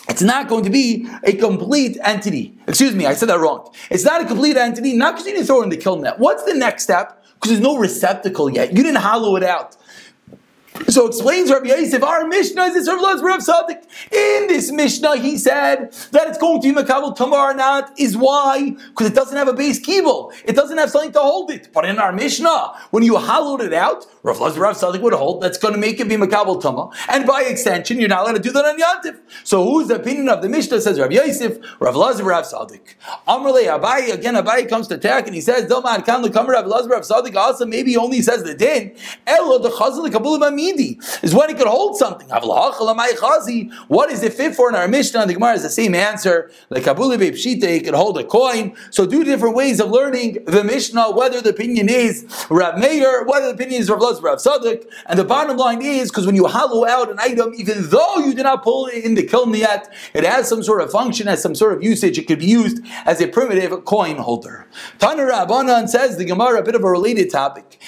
It's 0.08 0.22
not 0.22 0.48
going 0.48 0.64
to 0.64 0.70
be 0.70 1.08
a 1.24 1.34
complete 1.34 1.98
entity. 2.04 2.58
Excuse 2.68 2.96
me, 2.96 3.06
I 3.06 3.14
said 3.14 3.30
that 3.30 3.40
wrong. 3.40 3.72
It's 3.92 4.06
not 4.06 4.22
a 4.22 4.26
complete 4.26 4.58
entity, 4.58 4.94
not 4.96 5.16
because 5.16 5.28
you 5.28 5.34
didn't 5.34 5.48
throw 5.48 5.62
it 5.62 5.66
in 5.66 5.70
the 5.70 5.78
kiln 5.78 6.04
yet. 6.04 6.18
What's 6.18 6.44
the 6.44 6.54
next 6.54 6.84
step? 6.84 7.24
Because 7.36 7.52
there's 7.52 7.62
no 7.62 7.78
receptacle 7.78 8.50
yet. 8.50 8.76
You 8.76 8.84
didn't 8.84 9.02
hollow 9.02 9.36
it 9.36 9.44
out. 9.44 9.76
So 10.88 11.08
explains 11.08 11.52
Rabbi 11.52 11.68
Yosef, 11.68 12.02
our 12.04 12.26
Mishnah 12.26 12.64
is 12.64 12.74
this 12.74 12.88
Rav 12.88 13.22
Rav 13.22 13.44
Sadik. 13.44 13.84
In 14.12 14.48
this 14.48 14.72
Mishnah, 14.72 15.18
he 15.18 15.38
said 15.38 15.92
that 16.12 16.28
it's 16.28 16.38
going 16.38 16.62
to 16.62 16.74
be 16.74 16.82
Makabal 16.82 17.16
Tamar 17.16 17.54
not, 17.54 18.00
is 18.00 18.18
why? 18.18 18.72
Because 18.72 19.08
it 19.08 19.14
doesn't 19.14 19.38
have 19.38 19.48
a 19.48 19.54
base 19.54 19.80
kibble. 19.80 20.32
It 20.46 20.56
doesn't 20.56 20.78
have 20.78 20.90
something 20.90 21.12
to 21.12 21.20
hold 21.20 21.52
it. 21.52 21.72
But 21.74 21.86
in 21.86 22.00
our 22.00 22.12
Mishnah, 22.12 22.76
when 22.92 23.04
you 23.04 23.18
hollowed 23.18 23.62
it 23.62 23.74
out, 23.74 24.06
Rav 24.24 24.40
Rav 24.58 24.78
Sadik 24.78 25.02
would 25.02 25.14
hold 25.14 25.42
that's 25.42 25.58
going 25.58 25.74
to 25.74 25.80
make 25.80 26.00
it 26.00 26.10
be 26.10 26.16
Makabal 26.16 26.62
Tamar. 26.62 26.90
And 27.10 27.26
by 27.26 27.44
extension, 27.44 28.00
you're 28.00 28.10
not 28.10 28.24
allowed 28.24 28.34
to 28.34 28.40
do 28.40 28.52
that 28.52 28.66
on 28.66 28.80
Yantif. 28.80 29.20
So 29.44 29.64
who's 29.64 29.90
the 29.90 29.96
opinion 29.96 30.30
of 30.30 30.42
the 30.42 30.50
Mishnah, 30.50 30.82
says 30.82 31.00
Rabbi 31.00 31.16
Yosef, 31.16 31.58
Rav 31.80 31.96
Lazar 31.96 32.24
Rav 32.24 32.46
Sadik. 32.46 32.98
Amrle 33.28 33.80
Abai, 33.80 34.14
again, 34.14 34.36
Abai 34.36 34.68
comes 34.68 34.88
to 34.88 34.96
attack 34.96 35.26
and 35.28 35.36
he 35.36 35.42
says, 35.42 35.70
Dilman 35.70 36.06
Kan 36.06 36.24
Lekam 36.24 36.48
Rav 36.48 36.66
Lazar 36.66 36.90
Rav 36.90 37.06
Sadik 37.06 37.36
also 37.36 37.66
maybe 37.66 37.92
he 37.92 37.98
only 37.98 38.22
says 38.22 38.44
the 38.44 38.54
din. 38.54 38.96
Elo 39.28 39.60
the 39.60 39.70
Chazal 39.70 40.12
Kabul 40.12 40.40
is 40.78 41.34
when 41.34 41.50
it 41.50 41.58
could 41.58 41.68
hold 41.68 41.98
something. 41.98 42.28
What 43.88 44.12
is 44.12 44.24
it 44.24 44.34
fit 44.34 44.56
for 44.56 44.70
in 44.70 44.76
our 44.76 44.88
Mishnah? 44.88 45.26
The 45.26 45.34
Gemara 45.34 45.54
is 45.54 45.64
the 45.64 45.70
same 45.70 45.96
answer. 45.96 46.52
Like 46.70 46.84
Kabuli 46.84 47.18
Pshita, 47.18 47.64
it 47.64 47.86
could 47.86 47.94
hold 47.94 48.18
a 48.18 48.24
coin. 48.24 48.76
So 48.92 49.06
two 49.06 49.24
different 49.24 49.56
ways 49.56 49.80
of 49.80 49.90
learning 49.90 50.44
the 50.46 50.64
Mishnah, 50.64 51.12
whether 51.12 51.42
the 51.42 51.50
opinion 51.50 51.90
is 51.90 52.26
Rav 52.50 52.78
Meir, 52.78 53.26
whether 53.26 53.48
the 53.48 53.54
opinion 53.54 53.82
is 53.82 53.90
Rav 53.90 54.02
Luz, 54.02 54.22
Rav 54.22 54.40
Sadik. 54.42 54.88
And 55.06 55.18
the 55.18 55.24
bottom 55.24 55.58
line 55.58 55.82
is, 55.82 56.10
because 56.10 56.26
when 56.26 56.36
you 56.36 56.48
hollow 56.48 56.86
out 56.86 57.10
an 57.10 57.20
item, 57.20 57.54
even 57.56 57.90
though 57.90 58.18
you 58.18 58.34
did 58.34 58.44
not 58.44 58.64
pull 58.64 58.88
it 58.88 59.04
in 59.04 59.16
the 59.16 59.24
kiln 59.24 59.54
yet, 59.54 59.92
it 60.14 60.24
has 60.24 60.48
some 60.48 60.64
sort 60.64 60.82
of 60.82 60.92
function, 60.92 61.28
has 61.28 61.42
some 61.42 61.56
sort 61.56 61.74
of 61.74 61.84
usage, 61.84 62.18
it 62.18 62.28
could 62.28 62.40
be 62.40 62.46
used 62.46 62.84
as 63.06 63.22
a 63.22 63.28
primitive 63.28 63.86
coin 63.86 64.18
holder. 64.18 64.68
Tana 65.00 65.24
Rabbanan 65.24 65.88
says 65.90 66.18
the 66.18 66.26
Gemara, 66.26 66.60
a 66.60 66.64
bit 66.64 66.76
of 66.76 66.84
a 66.84 66.90
related 66.90 67.30
topic. 67.32 67.80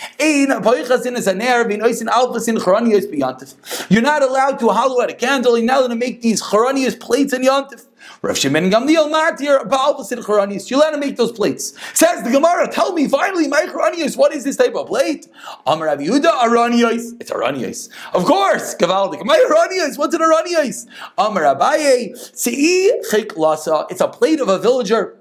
You're 3.90 4.02
not 4.02 4.24
allowed 4.24 4.60
to 4.60 4.70
hollow 4.70 5.02
out 5.02 5.12
a 5.12 5.14
candle, 5.14 5.58
you're 5.58 5.68
not 5.68 5.80
allowed 5.80 5.88
to 5.90 5.96
make 5.96 6.22
these 6.22 6.42
charanias 6.42 7.00
plates 7.00 7.34
and 7.34 7.46
yantif. 7.46 7.86
Rav 8.24 8.38
Shimon 8.38 8.70
Gamliel 8.70 9.12
Matir 9.12 9.68
Ba'alvasid 9.68 10.24
Charanias. 10.24 10.70
You 10.70 10.78
let 10.80 10.94
him 10.94 11.00
make 11.00 11.18
those 11.18 11.32
plates. 11.32 11.74
Says 11.94 12.24
the 12.24 12.32
Gemara, 12.32 12.72
tell 12.72 12.94
me 12.94 13.08
finally, 13.08 13.48
my 13.48 13.64
Charanias, 13.64 14.18
what 14.18 14.34
is 14.34 14.44
this 14.44 14.58
type 14.58 14.76
of 14.76 14.88
plate? 14.88 15.28
Amar 15.66 15.88
Rav 15.88 16.00
Yehuda. 16.00 17.20
It's 17.20 17.32
Aranias. 17.32 17.90
Of 18.14 18.26
course, 18.26 18.76
Gavaldik. 18.76 19.24
My 19.26 19.38
Aranias, 19.38 19.98
what's 19.98 20.16
an 20.16 20.22
Aranias? 20.22 20.88
Amar 21.18 21.44
Abaye 21.44 22.16
Sei 22.36 22.92
Chik 23.10 23.38
Lasa. 23.38 23.86
It's 23.90 24.02
a 24.02 24.08
plate 24.08 24.40
of 24.40 24.50
a 24.50 24.60
villager. 24.60 25.21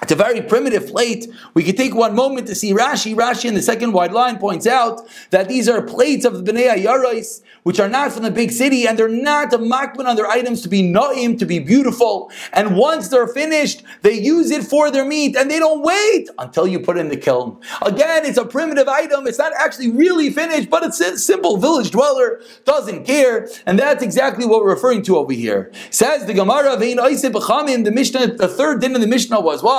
It's 0.00 0.12
a 0.12 0.16
very 0.16 0.40
primitive 0.40 0.86
plate. 0.86 1.26
We 1.54 1.64
could 1.64 1.76
take 1.76 1.92
one 1.92 2.14
moment 2.14 2.46
to 2.46 2.54
see 2.54 2.72
Rashi. 2.72 3.16
Rashi 3.16 3.46
in 3.46 3.54
the 3.54 3.62
second 3.62 3.92
wide 3.92 4.12
line 4.12 4.38
points 4.38 4.64
out 4.64 5.00
that 5.30 5.48
these 5.48 5.68
are 5.68 5.82
plates 5.82 6.24
of 6.24 6.44
the 6.44 6.52
Bnei 6.52 6.84
Yarais, 6.84 7.42
which 7.64 7.80
are 7.80 7.88
not 7.88 8.12
from 8.12 8.22
the 8.22 8.30
big 8.30 8.52
city, 8.52 8.86
and 8.86 8.96
they're 8.96 9.08
not 9.08 9.52
a 9.52 9.58
makman 9.58 10.06
on 10.06 10.14
their 10.14 10.28
items 10.28 10.62
to 10.62 10.68
be 10.68 10.82
naim, 10.82 11.36
to 11.38 11.44
be 11.44 11.58
beautiful. 11.58 12.30
And 12.52 12.76
once 12.76 13.08
they're 13.08 13.26
finished, 13.26 13.82
they 14.02 14.12
use 14.12 14.52
it 14.52 14.62
for 14.62 14.88
their 14.92 15.04
meat, 15.04 15.36
and 15.36 15.50
they 15.50 15.58
don't 15.58 15.82
wait 15.82 16.28
until 16.38 16.68
you 16.68 16.78
put 16.78 16.96
in 16.96 17.08
the 17.08 17.16
kiln. 17.16 17.60
Again, 17.82 18.24
it's 18.24 18.38
a 18.38 18.44
primitive 18.44 18.86
item. 18.86 19.26
It's 19.26 19.38
not 19.38 19.52
actually 19.58 19.90
really 19.90 20.30
finished, 20.30 20.70
but 20.70 20.84
it's 20.84 21.00
a 21.00 21.18
simple 21.18 21.56
village 21.56 21.90
dweller 21.90 22.40
doesn't 22.64 23.04
care, 23.04 23.48
and 23.66 23.76
that's 23.76 24.04
exactly 24.04 24.46
what 24.46 24.62
we're 24.62 24.70
referring 24.74 25.02
to 25.02 25.16
over 25.16 25.32
here. 25.32 25.72
Says 25.90 26.24
the 26.26 26.34
Gemara, 26.34 26.76
the 26.76 27.92
Mishnah, 27.92 28.36
the 28.36 28.48
third 28.48 28.80
din 28.80 28.94
of 28.94 29.00
the 29.00 29.08
Mishnah 29.08 29.40
was 29.40 29.60
what? 29.60 29.77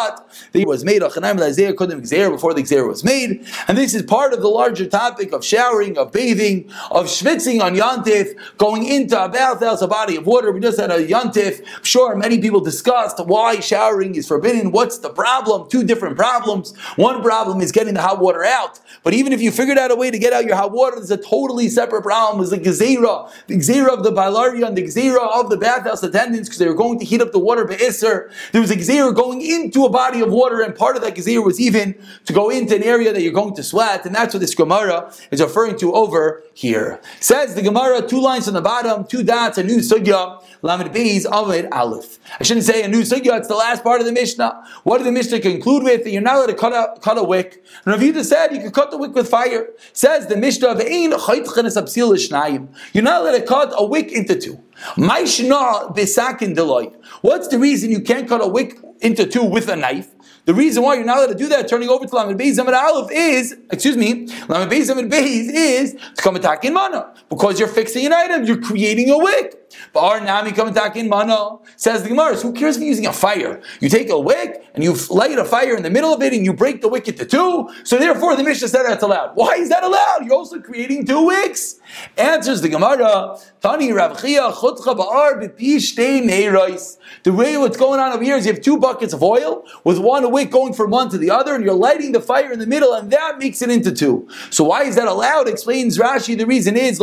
That 0.51 0.67
was 0.67 0.83
made 0.83 1.03
Isaiah 1.03 1.73
couldn't 1.73 2.01
exer 2.01 2.31
before 2.31 2.53
the 2.53 2.61
Xer 2.63 2.87
was 2.87 3.03
made. 3.03 3.45
And 3.67 3.77
this 3.77 3.93
is 3.93 4.03
part 4.03 4.33
of 4.33 4.41
the 4.41 4.47
larger 4.47 4.85
topic 4.85 5.31
of 5.33 5.43
showering, 5.43 5.97
of 5.97 6.11
bathing, 6.11 6.71
of 6.91 7.05
schwitzing 7.05 7.61
on 7.61 7.75
Yantif, 7.75 8.35
going 8.57 8.85
into 8.85 9.21
a 9.21 9.29
bathhouse, 9.29 9.81
a 9.81 9.87
body 9.87 10.15
of 10.15 10.25
water. 10.25 10.51
We 10.51 10.59
just 10.59 10.79
had 10.79 10.91
a 10.91 11.05
Yantif. 11.05 11.61
I'm 11.77 11.83
sure 11.83 12.15
many 12.15 12.39
people 12.39 12.61
discussed 12.61 13.19
why 13.25 13.59
showering 13.59 14.15
is 14.15 14.27
forbidden. 14.27 14.71
What's 14.71 14.99
the 14.99 15.09
problem? 15.09 15.69
Two 15.69 15.83
different 15.83 16.15
problems. 16.17 16.75
One 16.95 17.21
problem 17.21 17.61
is 17.61 17.71
getting 17.71 17.93
the 17.93 18.01
hot 18.01 18.19
water 18.19 18.43
out. 18.43 18.79
But 19.03 19.13
even 19.13 19.33
if 19.33 19.41
you 19.41 19.51
figured 19.51 19.77
out 19.77 19.91
a 19.91 19.95
way 19.95 20.11
to 20.11 20.19
get 20.19 20.33
out 20.33 20.45
your 20.45 20.55
hot 20.55 20.71
water, 20.71 20.97
there's 20.97 21.11
a 21.11 21.17
totally 21.17 21.69
separate 21.69 22.03
problem. 22.03 22.37
There's 22.39 22.49
the 22.51 22.57
Gezerah, 22.57 23.31
the 23.47 23.55
Gezerah 23.55 23.93
of 23.93 24.03
the 24.03 24.11
Bailaria 24.11 24.67
and 24.67 24.77
the 24.77 24.83
Gezerah 24.83 25.39
of 25.39 25.49
the 25.49 25.57
bathhouse 25.57 26.03
attendants 26.03 26.49
because 26.49 26.59
they 26.59 26.67
were 26.67 26.73
going 26.73 26.99
to 26.99 27.05
heat 27.05 27.21
up 27.21 27.31
the 27.31 27.39
water 27.39 27.65
Be'isr. 27.65 28.31
There 28.51 28.61
was 28.61 28.71
a 28.71 28.75
Gezerah 28.75 29.15
going 29.15 29.41
into 29.41 29.85
a 29.85 29.88
body 29.89 30.21
of 30.21 30.29
water, 30.31 30.61
and 30.61 30.75
part 30.75 30.95
of 30.95 31.01
that 31.01 31.15
Gezerah 31.15 31.43
was 31.43 31.59
even 31.59 31.95
to 32.25 32.33
go 32.33 32.49
into 32.49 32.75
an 32.75 32.83
area 32.83 33.11
that 33.13 33.21
you're 33.21 33.33
going 33.33 33.55
to 33.55 33.63
sweat, 33.63 34.05
and 34.05 34.15
that's 34.15 34.33
what 34.33 34.41
this 34.41 34.55
Gemara 34.55 35.11
is 35.31 35.41
referring 35.41 35.77
to 35.79 35.93
over 35.93 36.43
here. 36.53 37.01
Says 37.19 37.55
the 37.55 37.61
Gemara, 37.61 38.07
two 38.07 38.21
lines 38.21 38.47
on 38.47 38.53
the 38.53 38.61
bottom, 38.61 39.05
two 39.05 39.23
dots, 39.23 39.57
a 39.57 39.63
new 39.63 39.77
sugya. 39.77 40.41
Lamed 40.61 40.93
Beis 40.93 41.25
Amid 41.25 41.71
Aleph. 41.71 42.19
I 42.37 42.43
shouldn't 42.43 42.65
say 42.65 42.83
a 42.83 42.87
new 42.87 43.03
sugya, 43.03 43.37
it's 43.37 43.47
the 43.47 43.55
last 43.55 43.81
part 43.81 44.01
of 44.01 44.05
the 44.05 44.11
Mishnah. 44.11 44.61
What 44.83 44.97
did 44.97 45.07
the 45.07 45.11
Mishnah 45.11 45.39
conclude 45.39 45.83
with? 45.83 46.03
That 46.03 46.11
you're 46.11 46.21
not 46.21 46.35
allowed 46.35 46.47
to 46.47 46.53
cut 46.53 46.73
a, 46.73 46.99
cut 46.99 47.17
a 47.17 47.23
wick. 47.23 47.63
And 47.85 47.93
Rav 47.93 48.01
Yudah 48.01 48.25
said 48.25 48.51
you 48.51 48.59
can 48.59 48.71
cut 48.71 48.91
the 48.91 48.97
wick 48.97 49.13
with 49.15 49.29
fire. 49.29 49.69
Says 49.93 50.27
the 50.27 50.35
Mishnah 50.35 50.75
You're 52.93 53.03
not 53.03 53.21
allowed 53.21 53.31
to 53.31 53.41
cut 53.45 53.73
a 53.77 53.85
wick 53.85 54.11
into 54.11 54.35
two. 54.39 54.61
What's 57.21 57.47
the 57.47 57.59
reason 57.59 57.91
you 57.91 58.01
can't 58.01 58.27
cut 58.27 58.41
a 58.41 58.47
wick 58.47 58.79
into 59.01 59.25
two 59.25 59.43
with 59.43 59.69
a 59.69 59.75
knife? 59.75 60.09
The 60.45 60.53
reason 60.53 60.81
why 60.81 60.95
you're 60.95 61.05
not 61.05 61.17
allowed 61.17 61.27
to 61.27 61.35
do 61.35 61.47
that, 61.49 61.67
turning 61.67 61.89
over 61.89 62.07
to 62.07 62.15
Lamed 62.15 62.39
Beis 62.39 62.57
Zamid 62.57 62.73
Aleph, 62.73 63.11
is, 63.11 63.55
excuse 63.69 63.95
me, 63.95 64.27
Lamed 64.47 64.71
Beis 64.71 64.89
Zamid 64.89 65.11
Beis 65.11 65.49
is 65.51 65.93
to 65.93 66.21
come 66.21 66.35
attack 66.35 66.65
in 66.65 66.73
mana. 66.73 67.13
Because 67.29 67.59
you're 67.59 67.67
fixing 67.67 68.05
an 68.05 68.13
item, 68.13 68.45
you're 68.45 68.61
creating 68.61 69.11
a 69.11 69.17
wick. 69.17 69.68
Our 69.95 70.19
Nami 70.19 70.51
come 70.51 70.69
attack 70.69 70.95
in 70.95 71.09
mana, 71.09 71.57
says 71.75 72.03
the 72.03 72.09
Gemara, 72.09 72.35
who 72.35 72.53
cares 72.53 72.75
if 72.75 72.81
you're 72.81 72.89
using 72.89 73.05
a 73.05 73.13
fire? 73.13 73.61
You 73.79 73.89
take 73.89 74.09
a 74.09 74.19
wick 74.19 74.65
and 74.73 74.83
you 74.83 74.95
light 75.09 75.37
a 75.37 75.45
fire 75.45 75.75
in 75.75 75.83
the 75.83 75.89
middle 75.89 76.13
of 76.13 76.21
it 76.21 76.33
and 76.33 76.45
you 76.45 76.53
break 76.53 76.81
the 76.81 76.87
wick 76.87 77.07
into 77.07 77.25
two. 77.25 77.69
So 77.83 77.97
therefore 77.97 78.35
the 78.35 78.43
Mishnah 78.43 78.67
said 78.67 78.83
that's 78.83 79.03
allowed. 79.03 79.35
Why 79.35 79.55
is 79.55 79.69
that 79.69 79.83
allowed? 79.83 80.19
You're 80.23 80.35
also 80.35 80.59
creating 80.59 81.05
two 81.05 81.25
wicks. 81.25 81.79
Answers 82.17 82.61
the 82.61 82.69
Gemara, 82.69 83.37
Tani 83.61 83.91
Rav 83.91 84.21
Chia 84.21 84.51
Chutcha 84.51 84.95
Ba'ar 84.95 85.39
The 87.23 87.33
way 87.33 87.57
what's 87.57 87.77
going 87.77 87.99
on 87.99 88.11
over 88.11 88.23
here 88.23 88.37
is 88.37 88.45
you 88.45 88.53
have 88.53 88.61
two 88.61 88.77
buckets 88.77 89.13
of 89.13 89.23
oil 89.23 89.65
with 89.83 89.99
one 89.99 90.31
wick 90.31 90.51
going 90.51 90.73
from 90.73 90.91
one 90.91 91.09
to 91.09 91.17
the 91.17 91.31
other, 91.31 91.55
and 91.55 91.63
you're 91.63 91.73
lighting 91.73 92.11
the 92.11 92.21
fire 92.21 92.51
in 92.51 92.59
the 92.59 92.67
middle, 92.67 92.93
and 92.93 93.11
that 93.11 93.39
makes 93.39 93.61
it 93.61 93.69
into 93.69 93.91
two. 93.91 94.27
So 94.49 94.63
why 94.63 94.83
is 94.83 94.95
that 94.95 95.07
allowed? 95.07 95.47
Explains 95.47 95.97
Rashi. 95.97 96.37
The 96.37 96.45
reason 96.45 96.77
is 96.77 96.99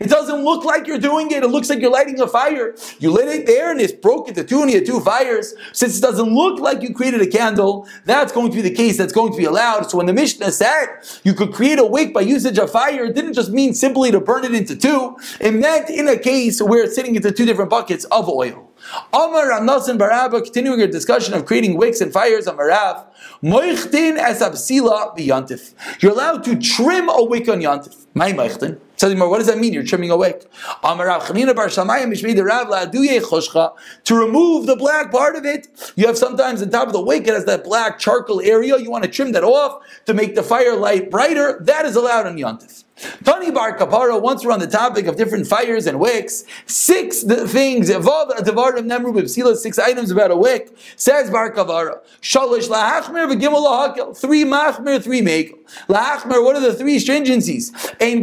it 0.00 0.08
doesn't 0.08 0.44
look 0.44 0.64
like 0.64 0.86
you're 0.86 0.98
doing 0.98 1.30
it. 1.30 1.42
It 1.42 1.48
looks 1.48 1.70
like 1.70 1.80
you're 1.80 1.90
lighting 1.90 2.20
a 2.20 2.26
fire. 2.26 2.74
You 2.98 3.10
lit 3.10 3.28
it 3.28 3.46
there, 3.46 3.70
and 3.70 3.80
it's 3.80 3.92
broke 3.92 4.28
into 4.28 4.44
two, 4.44 4.62
and 4.62 4.70
you 4.70 4.78
had 4.78 4.86
two 4.86 5.00
fires. 5.00 5.54
Since 5.72 5.98
it 5.98 6.00
doesn't 6.00 6.34
look 6.34 6.60
like 6.60 6.82
you 6.82 6.94
created 6.94 7.20
a 7.20 7.26
candle, 7.26 7.88
that's 8.04 8.32
going 8.32 8.50
to 8.50 8.56
be 8.56 8.62
the 8.62 8.74
case. 8.74 8.96
That's 8.96 9.12
going 9.12 9.32
to 9.32 9.38
be 9.38 9.44
allowed. 9.44 9.90
So 9.90 9.98
when 9.98 10.06
the 10.06 10.12
Mishnah 10.12 10.52
said 10.52 10.86
you 11.24 11.34
could 11.34 11.52
create 11.52 11.78
a 11.78 11.84
wick 11.84 12.14
by 12.14 12.20
usage 12.20 12.58
of 12.58 12.70
fire, 12.70 13.04
it 13.04 13.14
didn't 13.14 13.34
just 13.34 13.50
mean 13.50 13.74
simply 13.74 14.10
to 14.10 14.20
burn 14.20 14.44
it 14.44 14.54
into 14.54 14.76
two. 14.76 15.16
It 15.40 15.52
meant 15.52 15.90
in 15.90 16.08
a 16.08 16.18
case 16.18 16.60
where 16.60 16.84
it's 16.84 16.94
sitting 16.94 17.14
into 17.16 17.32
two 17.32 17.44
different 17.44 17.70
buckets 17.70 18.04
of 18.06 18.28
oil. 18.28 18.67
Amar 19.12 19.46
Ramnasan 19.46 19.98
Barabba, 19.98 20.42
continuing 20.42 20.80
our 20.80 20.86
discussion 20.86 21.34
of 21.34 21.46
creating 21.46 21.76
wicks 21.76 22.00
and 22.00 22.12
fires 22.12 22.46
on 22.46 22.56
Marav, 22.56 23.04
Moichtin 23.42 24.16
es 24.16 24.42
absila 24.42 25.16
biyantif. 25.16 25.74
You're 26.00 26.12
allowed 26.12 26.44
to 26.44 26.56
trim 26.58 27.08
a 27.08 27.24
wick 27.24 27.48
on 27.48 27.60
yantif. 27.60 28.06
My 28.14 28.32
moichtin. 28.32 28.80
Tell 28.96 29.14
me 29.14 29.20
what 29.20 29.38
does 29.38 29.46
that 29.46 29.58
mean? 29.58 29.72
You're 29.72 29.84
trimming 29.84 30.10
a 30.10 30.16
wick. 30.16 30.50
Amar 30.82 31.06
Chanina 31.20 31.54
Bar 31.54 31.68
Shamayim 31.68 32.12
Mishmei 32.12 32.44
Rav 32.44 32.66
La'aduye 32.66 33.20
Choshcha. 33.20 33.74
To 34.04 34.14
remove 34.14 34.66
the 34.66 34.74
black 34.74 35.12
part 35.12 35.36
of 35.36 35.44
it, 35.44 35.68
you 35.94 36.06
have 36.06 36.18
sometimes 36.18 36.58
the 36.58 36.66
top 36.66 36.88
of 36.88 36.92
the 36.92 37.00
wick, 37.00 37.28
it 37.28 37.34
has 37.34 37.44
that 37.44 37.62
black 37.62 38.00
charcoal 38.00 38.40
area. 38.40 38.76
You 38.76 38.90
want 38.90 39.04
to 39.04 39.10
trim 39.10 39.30
that 39.32 39.44
off 39.44 39.84
to 40.06 40.14
make 40.14 40.34
the 40.34 40.42
fire 40.42 40.74
light 40.74 41.10
brighter. 41.10 41.58
That 41.60 41.84
is 41.84 41.94
allowed 41.94 42.26
on 42.26 42.36
yantif. 42.36 42.84
Tani 43.24 43.50
Bar 43.50 43.76
Kapara, 43.78 44.20
once 44.20 44.44
we're 44.44 44.52
on 44.52 44.60
the 44.60 44.66
topic 44.66 45.06
of 45.06 45.16
different 45.16 45.46
fires 45.46 45.86
and 45.86 46.00
wicks, 46.00 46.44
six 46.66 47.22
things, 47.22 47.88
six 47.88 49.78
items 49.78 50.10
about 50.10 50.30
a 50.30 50.36
wick, 50.36 50.76
says 50.96 51.30
Bar 51.30 51.52
Kapara, 51.52 52.00
Shalish 52.20 52.68
Lahachmer 52.68 53.30
V'Gimel 53.30 53.64
Lahakil, 53.64 54.16
three 54.16 54.44
Machmer, 54.44 55.02
three 55.02 55.20
Mekel. 55.20 55.58
Lahachmer, 55.88 56.42
what 56.44 56.56
are 56.56 56.60
the 56.60 56.74
three 56.74 56.98
stringencies? 56.98 57.72
Ein. 58.00 58.22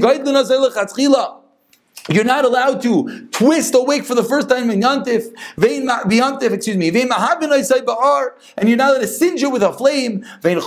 You're 2.07 2.23
not 2.23 2.45
allowed 2.45 2.83
to 2.83 3.27
twist 3.31 3.73
a 3.73 3.81
wick 3.81 4.05
for 4.05 4.13
the 4.13 4.23
first 4.23 4.47
time 4.47 4.69
in 4.69 4.79
Yantif, 4.79 5.33
Yantif, 5.57 6.51
excuse 6.51 6.77
me, 6.77 6.89
and 6.89 6.95
you're 8.69 8.77
not 8.77 8.91
allowed 8.91 8.99
to 8.99 9.07
singe 9.07 9.41
it 9.41 9.51
with 9.51 9.63
a 9.63 9.73
flame, 9.73 10.23
and 10.43 10.53
you're 10.53 10.61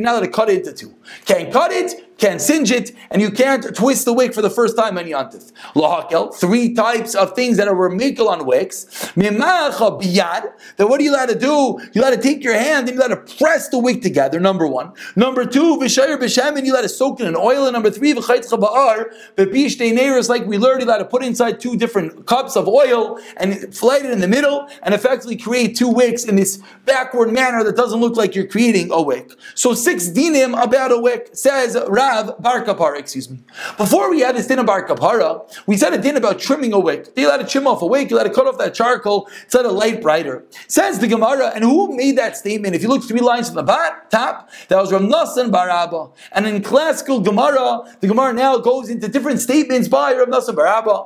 not 0.00 0.12
allowed 0.12 0.20
to 0.20 0.28
cut 0.28 0.48
it 0.50 0.58
into 0.58 0.72
two. 0.72 0.94
Can't 1.24 1.52
cut 1.52 1.72
it, 1.72 2.13
can't 2.18 2.40
singe 2.40 2.70
it, 2.70 2.92
and 3.10 3.20
you 3.20 3.30
can't 3.30 3.74
twist 3.74 4.04
the 4.04 4.12
wick 4.12 4.34
for 4.34 4.42
the 4.42 4.50
first 4.50 4.76
time 4.76 4.96
on 4.98 5.04
Yantif. 5.04 5.52
Lahakel, 5.74 6.34
three 6.34 6.74
types 6.74 7.14
of 7.14 7.34
things 7.34 7.56
that 7.56 7.68
are 7.68 7.74
remikel 7.74 8.28
on 8.28 8.46
wicks. 8.46 8.86
biyad, 9.14 10.52
then 10.76 10.88
what 10.88 11.00
are 11.00 11.02
you 11.02 11.12
allowed 11.12 11.28
to 11.30 11.38
do? 11.38 11.78
You're 11.92 12.04
allowed 12.04 12.16
to 12.16 12.22
take 12.22 12.44
your 12.44 12.54
hand 12.54 12.88
and 12.88 12.96
you're 12.96 13.06
allowed 13.06 13.26
to 13.26 13.36
press 13.36 13.68
the 13.68 13.78
wick 13.78 14.02
together, 14.02 14.38
number 14.40 14.66
one. 14.66 14.92
Number 15.16 15.44
two, 15.44 15.76
v'shayr 15.78 16.18
b'shem, 16.18 16.56
and 16.56 16.66
you're 16.66 16.76
allowed 16.76 16.82
to 16.82 16.88
soak 16.88 17.20
it 17.20 17.26
in 17.26 17.36
oil. 17.36 17.64
And 17.64 17.72
number 17.72 17.90
three, 17.90 18.14
v'chaytcha 18.14 18.58
ba'ar, 18.58 19.06
v'pish 19.36 19.78
neiros, 19.78 20.28
like 20.28 20.46
we 20.46 20.58
learned, 20.58 20.82
you're 20.82 20.98
to 20.98 21.04
put 21.04 21.24
inside 21.24 21.60
two 21.60 21.76
different 21.76 22.26
cups 22.26 22.56
of 22.56 22.68
oil 22.68 23.18
and 23.36 23.52
light 23.82 24.04
it 24.04 24.10
in 24.10 24.20
the 24.20 24.28
middle 24.28 24.68
and 24.82 24.94
effectively 24.94 25.36
create 25.36 25.76
two 25.76 25.88
wicks 25.88 26.24
in 26.24 26.36
this 26.36 26.60
backward 26.84 27.32
manner 27.32 27.64
that 27.64 27.76
doesn't 27.76 28.00
look 28.00 28.16
like 28.16 28.34
you're 28.34 28.46
creating 28.46 28.90
a 28.92 29.02
wick. 29.02 29.32
So 29.54 29.74
six 29.74 30.08
dinim 30.08 30.60
about 30.62 30.92
a 30.92 30.98
wick 30.98 31.30
says, 31.32 31.76
Rav 32.04 32.42
Bar 32.42 32.64
Kapara, 32.64 32.98
excuse 32.98 33.30
me. 33.30 33.38
Before 33.76 34.10
we 34.10 34.20
had 34.20 34.36
this 34.36 34.46
din 34.46 34.58
of 34.58 34.66
Bar 34.66 34.86
Kapara, 34.86 35.42
we 35.66 35.76
said 35.76 35.92
a 35.94 35.98
din 35.98 36.16
about 36.16 36.38
trimming 36.38 36.72
a 36.72 36.78
wick. 36.78 37.14
They 37.14 37.26
let 37.26 37.40
it 37.40 37.48
trim 37.48 37.66
off 37.66 37.82
a 37.82 37.86
wick, 37.86 38.10
you 38.10 38.16
let 38.16 38.26
it 38.26 38.34
cut 38.34 38.46
off 38.46 38.58
that 38.58 38.74
charcoal, 38.74 39.28
it's 39.42 39.54
let 39.54 39.64
it 39.64 39.70
light 39.70 40.02
brighter. 40.02 40.44
Says 40.68 40.98
the 40.98 41.08
Gemara, 41.08 41.52
and 41.54 41.64
who 41.64 41.96
made 41.96 42.18
that 42.18 42.36
statement? 42.36 42.74
If 42.74 42.82
you 42.82 42.88
look 42.88 43.02
three 43.04 43.20
lines 43.20 43.48
from 43.48 43.64
the 43.64 43.72
top, 44.10 44.50
that 44.68 44.76
was 44.76 44.92
Rav 44.92 45.02
Nassan 45.02 45.50
Bar 45.50 45.70
Abba. 45.70 46.08
And 46.32 46.46
in 46.46 46.62
classical 46.62 47.20
Gemara, 47.20 47.96
the 48.00 48.06
Gemara 48.06 48.32
now 48.32 48.58
goes 48.58 48.88
into 48.88 49.08
different 49.08 49.40
statements 49.40 49.88
by 49.88 50.14
Rav 50.14 50.28
Nassan 50.28 50.56
Bar 50.56 50.66
Abba. 50.66 51.04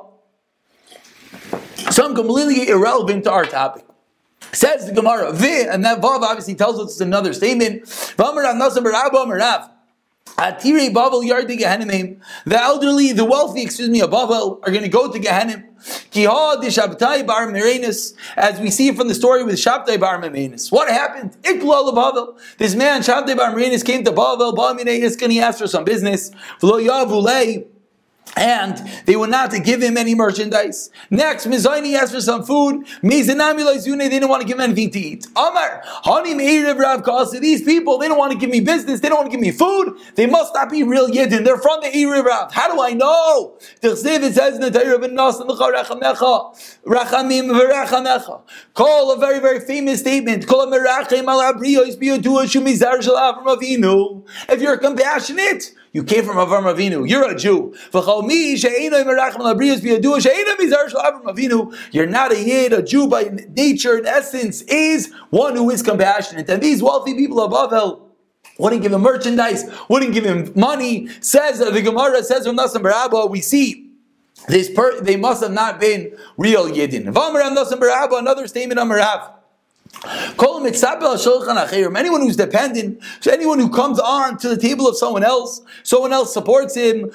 Some 1.91 2.13
completely 2.13 2.69
irrelevant 2.69 3.23
to 3.23 3.31
our 3.31 3.45
topic. 3.45 3.85
Says 4.51 4.87
the 4.87 4.93
Gemara, 4.93 5.29
and 5.29 5.85
that 5.85 6.01
vav 6.01 6.21
obviously 6.21 6.55
tells 6.55 6.79
us 6.79 6.91
it's 6.91 7.01
another 7.01 7.33
statement. 7.33 7.87
The 12.45 12.57
elderly, 12.61 13.11
the 13.11 13.25
wealthy, 13.25 13.61
excuse 13.61 13.89
me, 13.89 13.99
of 13.99 14.11
Babel 14.11 14.61
are 14.63 14.71
going 14.71 14.83
to 14.83 14.89
go 14.89 15.11
to 15.11 15.19
Gehenim. 15.19 15.65
As 18.37 18.59
we 18.61 18.69
see 18.69 18.91
from 18.93 19.09
the 19.09 19.15
story 19.15 19.43
with 19.43 19.55
Shabtai 19.55 19.99
Bar 19.99 20.21
Memenis. 20.21 20.71
What 20.71 20.89
happened? 20.89 21.35
This 22.57 22.73
man, 22.75 23.01
Shabtai 23.01 23.35
Bar 23.35 23.53
Memenis, 23.53 23.83
came 23.83 24.05
to 24.05 24.11
Babel, 24.11 24.57
and 24.69 24.87
he 24.89 25.41
asked 25.41 25.59
for 25.59 25.67
some 25.67 25.83
business 25.83 26.31
and 28.35 28.77
they 29.05 29.15
would 29.15 29.29
not 29.29 29.51
give 29.63 29.81
him 29.81 29.97
any 29.97 30.15
merchandise. 30.15 30.89
Next, 31.09 31.47
Mizaini 31.47 31.95
asked 31.95 32.13
for 32.13 32.21
some 32.21 32.43
food. 32.43 32.85
They 33.01 33.23
didn't 33.23 34.29
want 34.29 34.41
to 34.41 34.47
give 34.47 34.57
him 34.57 34.61
anything 34.61 34.91
to 34.91 34.99
eat. 34.99 35.27
Amar, 35.35 35.83
These 37.39 37.63
people, 37.63 37.97
they 37.97 38.07
don't 38.07 38.17
want 38.17 38.31
to 38.31 38.37
give 38.37 38.49
me 38.49 38.59
business. 38.59 38.99
They 38.99 39.09
don't 39.09 39.17
want 39.17 39.31
to 39.31 39.37
give 39.37 39.41
me 39.41 39.51
food. 39.51 39.97
They 40.15 40.25
must 40.25 40.53
not 40.53 40.69
be 40.69 40.83
real 40.83 41.09
Yidden. 41.09 41.43
They're 41.43 41.57
from 41.57 41.81
the 41.81 41.87
Erev 41.87 42.25
Rav. 42.25 42.53
How 42.53 42.73
do 42.73 42.81
I 42.81 42.91
know? 42.91 43.57
It 43.81 43.95
says 43.95 44.55
in 44.55 44.61
the 44.61 44.71
Torah 44.71 44.99
Call 48.73 49.11
a 49.13 49.17
very, 49.17 49.39
very 49.39 49.59
famous 49.59 49.99
statement. 49.99 50.45
If 54.49 54.61
you're 54.61 54.77
compassionate, 54.77 55.73
you 55.91 56.03
came 56.03 56.23
from 56.23 56.35
Avram 56.37 56.71
Avinu. 56.71 57.09
You're 57.09 57.31
a 57.31 57.35
Jew. 57.35 57.73
You're 61.91 62.05
not 62.05 62.31
a 62.31 62.43
Yid. 62.43 62.73
A 62.73 62.83
Jew 62.83 63.07
by 63.07 63.31
nature 63.55 63.97
and 63.97 64.05
essence 64.05 64.61
is 64.63 65.11
one 65.31 65.55
who 65.55 65.69
is 65.71 65.81
compassionate. 65.81 66.47
And 66.49 66.61
these 66.61 66.83
wealthy 66.83 67.15
people 67.15 67.41
of 67.41 67.51
Bavel 67.51 68.01
wouldn't 68.59 68.83
give 68.83 68.93
him 68.93 69.01
merchandise, 69.01 69.63
wouldn't 69.89 70.13
give 70.13 70.25
him 70.25 70.51
money. 70.55 71.07
Says 71.21 71.59
the 71.59 71.81
Gemara 71.81 72.23
says 72.23 72.45
from 72.45 72.57
Nasan 72.57 72.83
Barabba, 72.83 73.29
we 73.29 73.41
see 73.41 73.89
this 74.47 74.69
per, 74.69 75.01
they 75.01 75.15
must 75.15 75.41
have 75.41 75.51
not 75.51 75.79
been 75.79 76.15
real 76.37 76.67
Yidin. 76.69 77.07
Another 78.19 78.47
statement 78.47 78.79
on 78.79 78.89
Marav. 79.91 81.97
Anyone 81.97 82.21
who's 82.21 82.35
dependent, 82.35 83.01
so 83.19 83.31
anyone 83.31 83.59
who 83.59 83.69
comes 83.69 83.99
on 83.99 84.37
to 84.37 84.49
the 84.49 84.57
table 84.57 84.87
of 84.87 84.97
someone 84.97 85.23
else, 85.23 85.61
someone 85.83 86.13
else 86.13 86.33
supports 86.33 86.75
him. 86.75 87.11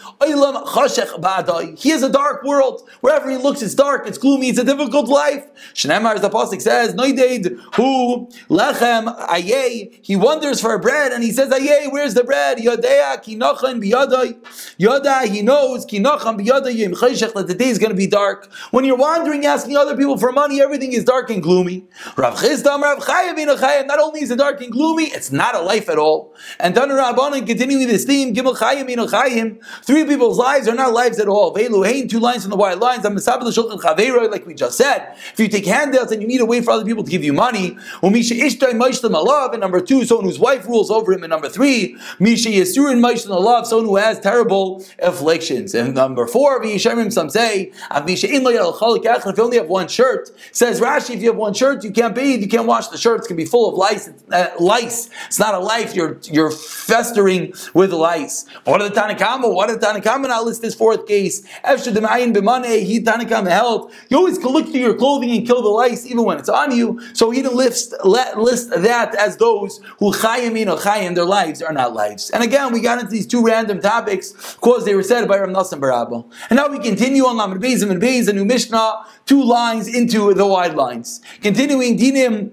He 1.77 1.91
has 1.91 2.03
a 2.03 2.11
dark 2.11 2.45
world. 2.45 2.89
Wherever 3.01 3.31
he 3.31 3.37
looks, 3.37 3.63
it's 3.63 3.75
dark, 3.75 4.07
it's 4.07 4.19
gloomy, 4.19 4.49
it's 4.49 4.59
a 4.59 4.65
difficult 4.65 5.09
life. 5.09 5.47
Shnemar, 5.75 6.15
as 6.15 6.21
the 6.21 6.29
Apostle 6.29 6.61
says, 6.61 6.95
Noideid, 6.95 7.59
who 7.77 8.29
lechem 8.49 9.17
ayeh, 9.29 9.99
he 10.03 10.17
wonders 10.17 10.61
for 10.61 10.79
bread, 10.79 11.13
and 11.13 11.25
he 11.25 11.33
says, 11.33 11.51
Ayeh, 11.51 11.91
where's 11.91 12.15
the 12.15 12.25
bread? 12.25 12.59
Yodea 12.59 13.23
kinochan 13.23 13.83
biyadai. 13.83 14.39
Yoda, 14.79 15.27
he 15.27 15.43
knows 15.43 15.87
kinochan 15.87 16.39
biyadai 16.39 17.35
that 17.35 17.47
the 17.47 17.55
day 17.55 17.69
is 17.69 17.79
going 17.79 17.91
to 17.91 17.97
be 17.97 18.07
dark. 18.07 18.53
When 18.71 18.85
you're 18.85 18.97
wandering, 18.97 19.47
asking 19.47 19.77
other 19.77 19.97
people 19.97 20.19
for 20.19 20.33
money, 20.33 20.61
everything 20.61 20.93
is 20.93 21.05
dark 21.05 21.31
and 21.31 21.43
gloomy. 21.43 21.85
Rav 22.17 22.39
not 22.65 23.99
only 24.01 24.23
is 24.23 24.31
it 24.31 24.39
dark 24.39 24.61
and 24.61 24.73
gloomy, 24.73 25.05
it's 25.05 25.31
not 25.31 25.55
a 25.55 25.61
life 25.61 25.89
at 25.89 25.99
all. 25.99 26.35
And 26.59 26.75
Tanu 26.75 26.97
Rabbanan 26.99 27.47
continuing 27.47 27.87
this 27.87 28.05
theme, 28.05 28.35
Gimel 28.35 28.57
Chayim 28.57 28.89
Chayim, 29.09 29.59
three 29.85 30.05
people's 30.05 30.39
lives 30.39 30.69
are 30.69 30.75
not 30.75 30.93
lives 30.93 31.19
at 31.19 31.29
all. 31.29 31.55
Velu 31.55 31.85
Hein, 31.87 32.09
two 32.09 32.21
lines 32.21 32.43
from 32.43 32.51
the 32.51 32.57
white 32.57 32.79
lines, 32.79 33.05
like 33.05 34.47
we 34.47 34.55
just 34.55 34.77
said. 34.77 35.15
If 35.33 35.39
you 35.39 35.49
take 35.49 35.67
handouts 35.67 36.13
and 36.13 36.23
you 36.23 36.29
need 36.29 36.41
a 36.41 36.47
way 36.47 36.61
for 36.61 36.71
other 36.71 36.85
people 36.85 37.05
to 37.05 37.11
give 37.11 37.25
you 37.25 37.33
money, 37.33 37.77
and 38.03 39.61
number 39.61 39.81
two, 39.81 40.05
someone 40.05 40.27
whose 40.27 40.39
wife 40.39 40.67
rules 40.67 40.91
over 40.91 41.13
him, 41.13 41.23
and 41.23 41.31
number 41.31 41.49
three, 41.49 41.97
Misha 42.19 42.49
Yisurin 42.49 43.01
Maishtan 43.01 43.31
Alav, 43.31 43.67
someone 43.67 43.87
who 43.87 43.97
has 43.97 44.21
terrible 44.21 44.85
afflictions. 45.01 45.75
And 45.75 45.95
number 45.95 46.27
four, 46.27 46.63
Vishemim, 46.63 47.13
some 47.13 47.31
say, 47.31 47.73
if 47.91 48.25
you 48.25 49.45
only 49.45 49.57
have 49.59 49.69
one 49.69 49.89
shirt, 49.89 50.31
says 50.53 50.81
Rashi, 50.81 51.15
if 51.15 51.23
you 51.23 51.29
have 51.29 51.37
one 51.37 51.55
shirt, 51.55 51.85
you 51.85 51.91
can't 51.91 52.15
bathe, 52.15 52.41
you 52.41 52.49
can't 52.49 52.54
wash 52.63 52.89
the 52.89 52.99
shirts, 52.99 53.27
can 53.27 53.37
be 53.37 53.45
full 53.45 53.69
of 53.69 53.77
lice. 53.77 54.09
Uh, 54.31 54.49
lice. 54.59 55.11
It's 55.27 55.39
not 55.39 55.55
a 55.55 55.59
life. 55.59 55.95
You're 55.95 56.19
you're 56.25 56.51
festering 56.51 57.53
with 57.75 57.93
lice. 57.93 58.47
What 58.65 58.81
are 58.81 58.89
the 58.89 58.95
Tanakama? 58.95 59.53
What 59.53 59.71
are 59.71 59.77
the 59.77 59.87
Tanakama? 59.87 60.31
I'll 60.31 60.45
list 60.45 60.63
this 60.63 60.75
fourth 60.75 61.07
case. 61.07 61.45
He 61.45 61.51
Tanakama 61.71 63.51
held. 63.51 63.93
You 64.09 64.17
always 64.19 64.39
can 64.39 64.49
look 64.49 64.67
through 64.67 64.81
your 64.81 64.95
clothing 64.95 65.31
and 65.31 65.47
kill 65.47 65.63
the 65.63 65.69
lice, 65.69 66.07
even 66.07 66.25
when 66.25 66.39
it's 66.39 66.49
on 66.49 66.75
you. 66.77 67.01
So 67.15 67.31
he 67.31 67.43
didn't 67.43 67.57
list 67.57 67.91
that 67.91 69.15
as 69.19 69.37
those 69.37 69.81
who 69.99 70.13
chayim 70.13 70.55
or 70.73 70.79
chayim 70.79 71.15
their 71.15 71.25
lives 71.25 71.63
are 71.63 71.73
not 71.73 71.95
lives. 71.95 72.31
And 72.31 72.43
again, 72.43 72.73
we 72.73 72.81
got 72.81 72.99
into 72.99 73.11
these 73.11 73.27
two 73.27 73.45
random 73.45 73.81
topics 73.81 74.55
because 74.55 74.85
they 74.85 74.95
were 74.95 75.03
said 75.03 75.27
by 75.29 75.39
Ram 75.39 75.53
Nassim 75.53 75.81
Barabo. 75.81 76.31
And 76.51 76.57
now 76.57 76.69
we 76.69 76.79
continue 76.79 77.25
on 77.25 77.37
Lamed 77.37 77.63
and 77.63 78.03
Beis, 78.03 78.29
a 78.29 78.33
new 78.33 78.45
Mishnah, 78.45 79.07
two 79.27 79.43
lines 79.43 79.89
into 79.89 80.35
the 80.35 80.47
wide 80.47 80.75
lines. 80.75 81.21
Continuing 81.43 81.99
Dinim 81.99 82.44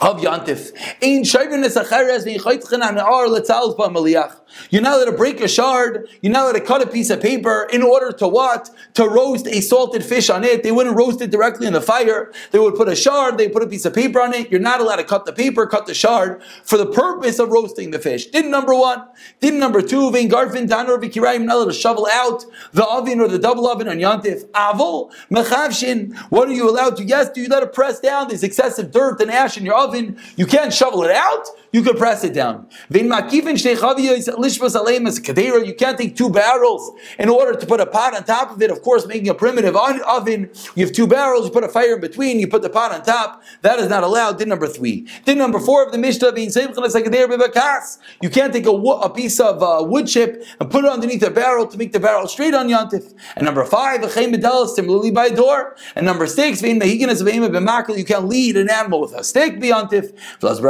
of 0.00 0.20
Yantif. 0.20 0.72
Ein 1.02 1.24
shayvin 1.24 1.64
esacheres 1.64 2.24
v'yichaytchen 2.24 2.82
an 2.82 2.98
ar 2.98 3.26
letzalz 3.28 3.76
b'maliach. 3.76 4.37
You're 4.70 4.82
not 4.82 4.94
allowed 4.94 5.10
to 5.10 5.16
break 5.16 5.40
a 5.40 5.48
shard. 5.48 6.08
You're 6.22 6.32
not 6.32 6.44
allowed 6.44 6.52
to 6.52 6.60
cut 6.60 6.82
a 6.82 6.86
piece 6.86 7.10
of 7.10 7.20
paper 7.20 7.68
in 7.72 7.82
order 7.82 8.12
to 8.12 8.28
what? 8.28 8.70
To 8.94 9.08
roast 9.08 9.46
a 9.46 9.60
salted 9.60 10.04
fish 10.04 10.30
on 10.30 10.44
it. 10.44 10.62
They 10.62 10.72
wouldn't 10.72 10.96
roast 10.96 11.20
it 11.20 11.30
directly 11.30 11.66
in 11.66 11.72
the 11.72 11.80
fire. 11.80 12.32
They 12.50 12.58
would 12.58 12.74
put 12.74 12.88
a 12.88 12.96
shard, 12.96 13.38
they 13.38 13.48
put 13.48 13.62
a 13.62 13.66
piece 13.66 13.84
of 13.84 13.94
paper 13.94 14.20
on 14.20 14.34
it. 14.34 14.50
You're 14.50 14.60
not 14.60 14.80
allowed 14.80 14.96
to 14.96 15.04
cut 15.04 15.26
the 15.26 15.32
paper, 15.32 15.66
cut 15.66 15.86
the 15.86 15.94
shard 15.94 16.42
for 16.64 16.76
the 16.76 16.86
purpose 16.86 17.38
of 17.38 17.50
roasting 17.50 17.90
the 17.90 17.98
fish. 17.98 18.26
Did 18.26 18.46
number 18.46 18.74
one. 18.74 19.04
Did 19.40 19.54
number 19.54 19.82
two, 19.82 20.10
vein 20.10 20.30
garfin 20.30 20.68
v'kirayim, 20.68 21.44
not 21.44 21.56
allowed 21.56 21.66
to 21.66 21.72
shovel 21.72 22.06
out 22.10 22.44
the 22.72 22.86
oven 22.86 23.20
or 23.20 23.28
the 23.28 23.38
double 23.38 23.66
oven 23.66 23.88
on 23.88 23.98
yantif. 23.98 24.44
Avol, 24.50 25.12
mechavshin. 25.30 26.16
What 26.30 26.48
are 26.48 26.52
you 26.52 26.68
allowed 26.68 26.96
to? 26.98 27.04
Yes, 27.04 27.30
do 27.30 27.40
you 27.40 27.48
let 27.48 27.62
it 27.62 27.72
press 27.72 28.00
down? 28.00 28.28
There's 28.28 28.42
excessive 28.42 28.90
dirt 28.90 29.20
and 29.20 29.30
ash 29.30 29.56
in 29.56 29.64
your 29.64 29.76
oven. 29.76 30.18
You 30.36 30.46
can't 30.46 30.72
shovel 30.72 31.02
it 31.04 31.10
out 31.10 31.46
you 31.72 31.82
could 31.82 31.96
press 31.98 32.24
it 32.24 32.32
down. 32.34 32.68
You 32.90 33.08
can't 35.74 35.98
take 35.98 36.16
two 36.16 36.30
barrels 36.30 36.90
in 37.18 37.28
order 37.28 37.58
to 37.58 37.66
put 37.66 37.80
a 37.80 37.86
pot 37.86 38.14
on 38.16 38.24
top 38.24 38.50
of 38.52 38.62
it. 38.62 38.70
Of 38.70 38.82
course, 38.82 39.06
making 39.06 39.28
a 39.28 39.34
primitive 39.34 39.76
oven, 39.76 40.50
you 40.74 40.84
have 40.84 40.94
two 40.94 41.06
barrels, 41.06 41.46
you 41.46 41.50
put 41.52 41.64
a 41.64 41.68
fire 41.68 41.94
in 41.94 42.00
between, 42.00 42.38
you 42.40 42.48
put 42.48 42.62
the 42.62 42.70
pot 42.70 42.92
on 42.92 43.02
top. 43.02 43.42
That 43.62 43.78
is 43.78 43.88
not 43.88 44.02
allowed. 44.02 44.38
Din 44.38 44.48
number 44.48 44.66
three. 44.66 45.08
Din 45.24 45.38
number 45.38 45.58
four 45.60 45.84
of 45.84 45.92
the 45.92 45.98
Mishnah 45.98 46.32
You 48.22 48.30
can't 48.30 48.52
take 48.52 48.66
a, 48.66 48.70
a 48.70 49.10
piece 49.10 49.40
of 49.40 49.62
uh, 49.62 49.84
wood 49.84 50.06
chip 50.06 50.44
and 50.60 50.70
put 50.70 50.84
it 50.84 50.90
underneath 50.90 51.22
a 51.22 51.30
barrel 51.30 51.66
to 51.66 51.76
make 51.76 51.92
the 51.92 52.00
barrel 52.00 52.26
straight 52.28 52.54
on 52.54 52.68
Yantif. 52.68 53.12
And 53.36 53.44
number 53.44 53.64
five, 53.64 54.02
similarly 54.10 55.10
by 55.10 55.26
a 55.26 55.34
door. 55.34 55.76
And 55.94 56.06
number 56.06 56.26
six, 56.26 56.62
you 56.62 56.78
can't 56.78 58.28
lead 58.28 58.56
an 58.56 58.70
animal 58.70 59.00
with 59.00 59.12
a 59.14 59.24
stick 59.24 59.58
Yantif. 59.58 60.12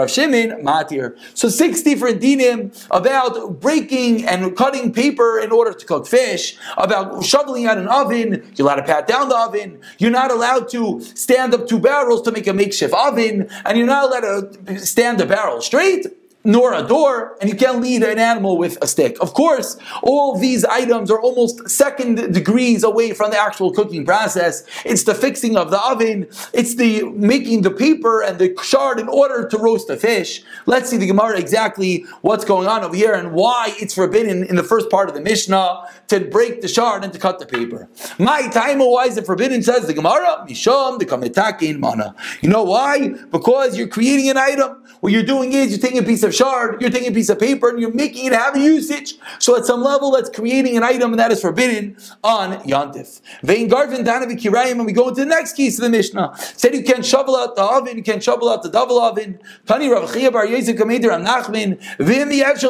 Shimon, 0.09 0.65
matir. 0.89 1.17
So 1.35 1.49
six 1.49 1.83
different 1.83 2.21
dinim 2.21 2.87
about 2.91 3.61
breaking 3.61 4.27
and 4.27 4.57
cutting 4.57 4.93
paper 4.93 5.39
in 5.39 5.53
order 5.53 5.73
to 5.73 5.87
cook 5.87 6.07
fish, 6.07 6.57
about 6.77 7.25
shoveling 7.25 7.67
out 7.67 7.79
an 7.79 7.89
oven, 7.89 8.53
you're 8.57 8.67
allowed 8.67 8.77
to 8.77 8.83
pat 8.85 9.07
down 9.07 9.29
the 9.29 9.37
oven, 9.37 9.81
you're 9.99 10.11
not 10.11 10.31
allowed 10.31 10.69
to 10.71 11.01
stand 11.01 11.55
up 11.55 11.67
two 11.67 11.79
barrels 11.79 12.23
to 12.23 12.33
make 12.33 12.47
a 12.47 12.53
makeshift 12.53 12.95
oven, 12.95 13.49
and 13.65 13.79
you're 13.79 13.87
not 13.87 14.05
allowed 14.05 14.67
to 14.67 14.79
stand 14.79 15.19
the 15.19 15.27
barrel 15.27 15.61
straight 15.61 16.07
nor 16.49 16.73
a 16.73 16.83
door, 16.83 17.37
and 17.43 17.51
you 17.51 17.55
can't 17.55 17.83
lead 17.83 18.03
an 18.03 18.19
animal 18.19 18.57
with 18.57 18.79
a 18.81 18.87
stick. 18.87 19.19
Of 19.21 19.35
course, 19.35 19.77
all 20.03 20.39
these 20.39 20.65
items 20.65 21.11
are 21.11 21.21
almost 21.21 21.69
second 21.69 22.33
degrees 22.33 22.83
away 22.83 23.13
from 23.13 23.31
the 23.31 23.39
actual 23.39 23.71
cooking 23.71 24.07
process. 24.07 24.65
It's 24.87 25.05
the 25.05 25.15
fixing 25.15 25.59
of 25.59 25.71
the 25.71 25.79
oven, 25.79 26.27
it's 26.55 26.77
the 26.77 27.03
making 27.11 27.63
the 27.63 27.71
paper 27.71 28.23
and 28.23 28.39
the 28.39 28.57
shard 28.63 28.99
in 28.99 29.09
order 29.09 29.47
to 29.47 29.59
roast 29.59 29.89
the 29.89 29.99
fish. 29.99 30.43
Let's 30.65 30.89
see 30.89 30.97
the 30.97 31.07
Gemara 31.07 31.39
exactly 31.39 32.07
what's 32.23 32.47
going 32.47 32.67
on 32.67 32.83
over 32.83 32.97
here 32.97 33.13
and 33.13 33.33
why 33.33 33.75
it's 33.79 33.95
forbidden 33.95 34.45
in 34.45 34.57
the 34.57 34.65
first 34.65 34.89
part 34.89 35.11
of 35.11 35.15
the 35.15 35.21
Mishnah 35.21 35.83
to 36.09 36.21
break 36.21 36.63
the 36.63 36.69
shard 36.69 37.05
and 37.05 37.13
to 37.13 37.19
cut 37.19 37.41
the 37.41 37.47
paper. 37.47 37.91
My 38.19 38.49
time, 38.49 38.79
why 38.79 39.05
is 39.05 39.19
it 39.19 39.27
forbidden? 39.27 39.63
Says 39.63 39.87
the 39.87 39.93
Gemara, 39.93 40.47
Misham 40.49 40.99
the 40.99 41.05
Kametakin 41.05 41.79
Mana. 41.79 42.15
You 42.41 42.49
know 42.49 42.65
why? 42.65 43.11
Because 43.31 43.77
you're 43.77 43.89
creating 43.89 44.31
an 44.31 44.39
item. 44.39 44.83
What 45.01 45.13
you're 45.13 45.23
doing 45.23 45.53
is 45.53 45.71
you're 45.71 45.79
taking 45.79 45.99
a 45.99 46.03
piece 46.03 46.23
of 46.23 46.38
shard, 46.39 46.81
you're 46.81 46.91
taking 46.91 47.11
a 47.11 47.15
piece 47.15 47.29
of 47.29 47.39
paper 47.39 47.69
and 47.69 47.81
you're 47.81 47.93
making 47.93 48.27
it 48.27 48.33
have 48.33 48.57
usage. 48.57 49.15
So 49.39 49.57
at 49.57 49.65
some 49.65 49.83
level, 49.83 50.13
that's 50.13 50.31
creating 50.31 50.77
an 50.77 50.85
item 50.85 51.17
that 51.17 51.33
is 51.33 51.41
forbidden 51.41 51.97
on 52.23 52.53
Yantif. 52.61 53.21
Vein 53.43 53.69
Garvin 53.69 54.05
Danavi 54.05 54.37
Kirayim, 54.43 54.73
and 54.73 54.87
we 54.87 54.93
go 54.93 55.09
into 55.09 55.23
the 55.23 55.27
next 55.27 55.55
case 55.55 55.79
of 55.79 55.83
the 55.83 55.91
Mishnah. 55.91 56.35
Said 56.37 56.75
you 56.75 56.85
can't 56.85 57.05
shovel 57.05 57.37
out 57.37 57.57
the 57.57 57.65
oven, 57.65 57.97
you 57.97 58.03
can't 58.03 58.23
shovel 58.23 58.49
out 58.49 58.63
the 58.63 58.71
double 58.71 58.99
oven. 59.01 59.41
Tani 59.67 59.89
Rav 59.89 60.13
Bar 60.33 60.47
Yezek 60.47 60.79
Kameder 60.79 61.11
Am 61.13 61.25
Nachman, 61.25 61.79
Vim 61.99 62.31
Yevshel. 62.31 62.69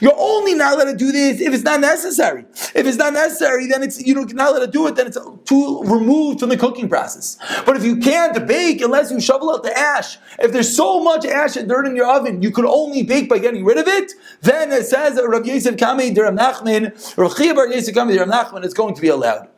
You're 0.00 0.18
only 0.18 0.54
not 0.54 0.74
allowed 0.74 0.90
to 0.90 0.96
do 0.96 1.12
this 1.12 1.40
if 1.40 1.54
it's 1.54 1.64
not 1.64 1.80
necessary. 1.80 2.44
If 2.74 2.86
it's 2.86 2.96
not 2.96 3.12
necessary, 3.12 3.66
then 3.66 3.82
it's 3.82 4.04
you 4.04 4.14
know 4.14 4.24
not 4.24 4.50
allowed 4.50 4.66
to 4.66 4.70
do 4.70 4.86
it, 4.88 4.96
then 4.96 5.06
it's 5.06 5.18
too 5.44 5.82
removed 5.84 6.40
from 6.40 6.48
the 6.48 6.56
cooking 6.56 6.88
process. 6.88 7.38
But 7.64 7.76
if 7.76 7.84
you 7.84 7.96
can't 7.96 8.46
bake 8.46 8.80
unless 8.80 9.10
you 9.10 9.20
shovel 9.20 9.50
out 9.50 9.62
the 9.62 9.76
ash, 9.76 10.18
if 10.38 10.52
there's 10.52 10.74
so 10.74 11.01
much 11.02 11.24
ash 11.24 11.56
and 11.56 11.68
dirt 11.68 11.86
in 11.86 11.96
your 11.96 12.10
oven, 12.10 12.42
you 12.42 12.50
could 12.50 12.64
only 12.64 13.02
bake 13.02 13.28
by 13.28 13.38
getting 13.38 13.64
rid 13.64 13.78
of 13.78 13.86
it, 13.86 14.12
then 14.40 14.72
it 14.72 14.86
says 14.86 15.16
that 15.16 15.28
Rav 15.28 15.46
Yosef 15.46 15.76
Kamei 15.76 16.16
Ram 16.16 16.36
Nachman, 16.36 17.16
Rav 17.16 17.36
Chia 17.36 17.54
Bar 17.54 17.68
Yosef 17.68 17.94
Kamei 17.94 18.18
Ram 18.18 18.30
Nachman, 18.30 18.64
it's 18.64 18.74
going 18.74 18.94
to 18.94 19.00
be 19.00 19.08
allowed. 19.08 19.48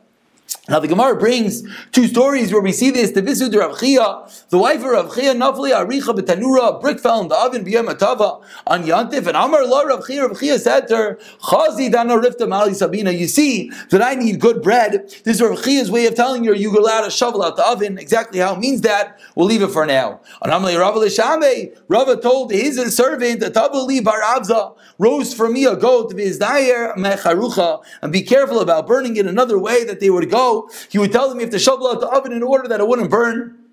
Now 0.67 0.79
the 0.79 0.87
Gemara 0.87 1.15
brings 1.15 1.61
two 1.91 2.07
stories 2.07 2.51
where 2.51 2.61
we 2.61 2.71
see 2.71 2.89
this. 2.89 3.11
The 3.11 3.21
Visud 3.21 3.55
Rav 3.55 3.79
Chia, 3.79 4.25
the 4.49 4.57
wife 4.57 4.79
of 4.79 4.85
Rav 4.85 5.13
Chia, 5.13 5.35
Nafli 5.35 5.71
Aricha 5.71 6.15
Betanura, 6.17 6.81
brick 6.81 6.99
fell 6.99 7.21
in 7.21 7.27
the 7.27 7.35
oven 7.35 7.63
b'yam 7.63 7.87
atava 7.93 8.41
on 8.65 8.83
Yantif, 8.83 9.27
and 9.27 9.37
Amar 9.37 9.63
La 9.67 9.81
Rav 9.81 10.07
Chia, 10.07 10.27
Rav 10.27 10.39
Chia 10.39 10.57
said 10.57 10.87
to 10.87 10.97
her, 10.97 11.19
Chazi 11.43 11.91
Dana 11.91 12.15
Rifta 12.15 12.49
Mali 12.49 12.73
Sabina, 12.73 13.11
you 13.11 13.27
see 13.27 13.69
that 13.91 14.01
I 14.01 14.15
need 14.15 14.39
good 14.39 14.63
bread. 14.63 15.07
This 15.23 15.35
is 15.35 15.41
Rav 15.41 15.63
Chia's 15.63 15.91
way 15.91 16.07
of 16.07 16.15
telling 16.15 16.43
her 16.45 16.55
you 16.55 16.75
allowed 16.75 17.03
to 17.03 17.11
shovel 17.11 17.43
out 17.43 17.57
the 17.57 17.67
oven. 17.67 17.99
Exactly 17.99 18.39
how 18.39 18.55
it 18.55 18.59
means 18.59 18.81
that, 18.81 19.19
we'll 19.35 19.45
leave 19.45 19.61
it 19.61 19.69
for 19.69 19.85
now. 19.85 20.19
On 20.41 20.49
Amalei 20.49 20.79
Rav 20.79 20.95
Lishame, 20.95 21.77
Rav 21.89 22.21
told 22.21 22.51
his 22.51 22.77
servant, 22.95 23.41
Tabali 23.41 24.03
Bar 24.03 24.21
Avza, 24.21 24.75
roast 24.97 25.37
for 25.37 25.47
me 25.47 25.65
a 25.65 25.75
goat, 25.75 26.11
Vizdayer 26.13 26.95
Mecharucha, 26.95 27.83
and 28.01 28.11
be 28.11 28.23
careful 28.23 28.61
about 28.61 28.87
burning 28.87 29.15
it 29.17 29.27
another 29.27 29.59
way 29.59 29.83
that 29.83 29.99
they 29.99 30.09
would 30.09 30.31
go 30.35 30.69
he 30.89 30.97
would 31.01 31.11
tell 31.11 31.27
them 31.29 31.39
you 31.39 31.45
have 31.45 31.55
to 31.59 31.63
shovel 31.67 31.87
out 31.87 31.99
the 31.99 32.09
oven 32.17 32.31
in 32.31 32.43
order 32.43 32.67
that 32.67 32.79
it 32.79 32.87
wouldn't 32.87 33.09
burn 33.09 33.65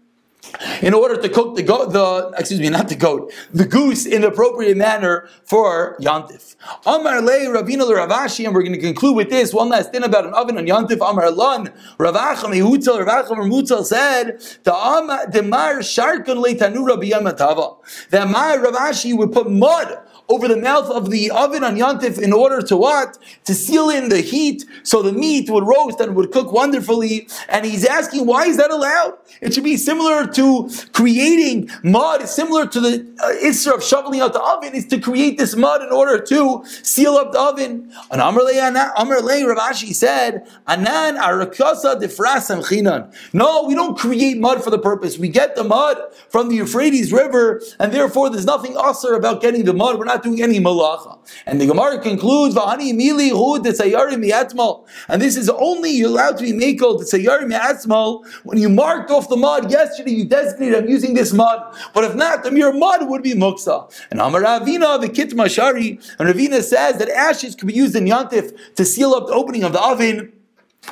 in 0.80 0.92
order 0.92 1.20
to 1.20 1.28
cook 1.28 1.54
the 1.56 1.62
goat, 1.62 1.92
the 1.92 2.34
excuse 2.36 2.60
me, 2.60 2.68
not 2.68 2.88
the 2.88 2.96
goat, 2.96 3.32
the 3.52 3.64
goose 3.64 4.06
in 4.06 4.22
the 4.22 4.28
appropriate 4.28 4.76
manner 4.76 5.28
for 5.44 5.96
yantif. 6.00 6.56
Amar 6.84 7.22
le 7.22 7.32
Ravina 7.46 7.84
Ravashi, 7.84 8.44
and 8.44 8.54
we're 8.54 8.62
going 8.62 8.72
to 8.72 8.80
conclude 8.80 9.16
with 9.16 9.30
this 9.30 9.54
one 9.54 9.68
last 9.68 9.92
thing 9.92 10.02
about 10.02 10.26
an 10.26 10.34
oven 10.34 10.58
on 10.58 10.66
yantif. 10.66 10.98
Amar 11.08 11.30
lan 11.30 11.72
Ravacham 11.98 12.52
Yehutel 12.54 13.04
Ravacham 13.04 13.38
Mutzal 13.50 13.84
said 13.84 14.40
the 14.64 15.28
the 15.32 15.42
Mar 15.42 15.76
Sharkan 15.76 16.36
le 16.36 16.54
Tanura 16.54 16.96
b'yamatava. 16.96 17.76
That 18.10 18.28
Mar 18.28 18.58
Ravashi 18.58 19.16
would 19.16 19.32
put 19.32 19.50
mud 19.50 19.98
over 20.32 20.48
the 20.48 20.56
mouth 20.56 20.88
of 20.90 21.10
the 21.10 21.30
oven 21.30 21.62
on 21.62 21.76
Yantif 21.76 22.18
in 22.18 22.32
order 22.32 22.62
to 22.62 22.76
what? 22.76 23.18
To 23.44 23.54
seal 23.54 23.90
in 23.90 24.08
the 24.08 24.20
heat 24.20 24.64
so 24.82 25.02
the 25.02 25.12
meat 25.12 25.50
would 25.50 25.66
roast 25.66 26.00
and 26.00 26.16
would 26.16 26.32
cook 26.32 26.52
wonderfully. 26.52 27.28
And 27.48 27.66
he's 27.66 27.84
asking, 27.84 28.26
why 28.26 28.46
is 28.46 28.56
that 28.56 28.70
allowed? 28.70 29.14
It 29.40 29.52
should 29.52 29.64
be 29.64 29.76
similar 29.76 30.26
to 30.26 30.70
creating 30.92 31.70
mud, 31.82 32.28
similar 32.28 32.66
to 32.66 32.80
the 32.80 32.94
uh, 33.22 33.44
Isra 33.44 33.74
of 33.74 33.84
shoveling 33.84 34.20
out 34.20 34.32
the 34.32 34.42
oven, 34.42 34.74
is 34.74 34.86
to 34.86 35.00
create 35.00 35.38
this 35.38 35.54
mud 35.56 35.82
in 35.82 35.92
order 35.92 36.18
to 36.22 36.64
seal 36.64 37.14
up 37.14 37.32
the 37.32 37.40
oven. 37.40 37.92
And 38.10 38.20
Amr 38.20 38.42
Lei 38.42 39.42
Ravashi 39.42 39.94
said, 39.94 40.46
Anan 40.66 41.16
arakasa 41.16 42.00
defrasam 42.00 42.64
chinan. 42.66 43.14
No, 43.32 43.64
we 43.64 43.74
don't 43.74 43.98
create 43.98 44.38
mud 44.38 44.62
for 44.64 44.70
the 44.70 44.78
purpose. 44.78 45.18
We 45.18 45.28
get 45.28 45.56
the 45.56 45.64
mud 45.64 45.98
from 46.28 46.48
the 46.48 46.56
Euphrates 46.56 47.12
River, 47.12 47.60
and 47.78 47.92
therefore 47.92 48.30
there's 48.30 48.46
nothing 48.46 48.76
usher 48.76 49.14
about 49.14 49.40
getting 49.42 49.64
the 49.64 49.74
mud. 49.74 49.98
We're 49.98 50.04
not 50.04 50.21
doing 50.22 50.42
any 50.42 50.60
malacha. 50.60 51.18
And 51.46 51.60
the 51.60 51.66
Gemara 51.66 52.00
concludes, 52.00 52.54
Vahani 52.54 52.92
mili 52.92 53.30
hu 53.30 53.58
mi'atmal. 53.60 54.86
And 55.08 55.20
this 55.20 55.36
is 55.36 55.48
only 55.48 55.90
you're 55.90 56.08
allowed 56.08 56.38
to 56.38 56.44
be 56.44 56.52
makel 56.52 57.00
desayari 57.00 57.44
mi'atmal 57.44 58.24
when 58.44 58.58
you 58.58 58.68
marked 58.68 59.10
off 59.10 59.28
the 59.28 59.36
mud 59.36 59.70
yesterday, 59.70 60.12
you 60.12 60.24
designated 60.24 60.84
I'm 60.84 60.88
using 60.88 61.14
this 61.14 61.32
mud. 61.32 61.60
But 61.94 62.04
if 62.04 62.14
not, 62.14 62.42
the 62.42 62.50
mere 62.50 62.72
mud 62.72 63.08
would 63.08 63.22
be 63.22 63.34
muksa. 63.34 63.92
And 64.10 64.20
Amar 64.20 64.42
Ravina, 64.42 65.00
the 65.00 65.08
kit 65.08 65.30
mashari, 65.30 65.92
and 66.18 66.28
Ravina 66.28 66.62
says 66.62 66.98
that 66.98 67.08
ashes 67.08 67.54
could 67.54 67.68
be 67.68 67.74
used 67.74 67.96
in 67.96 68.04
yantif 68.04 68.74
to 68.74 68.84
seal 68.84 69.14
up 69.14 69.26
the 69.26 69.32
opening 69.34 69.64
of 69.64 69.72
the 69.72 69.82
oven. 69.82 70.32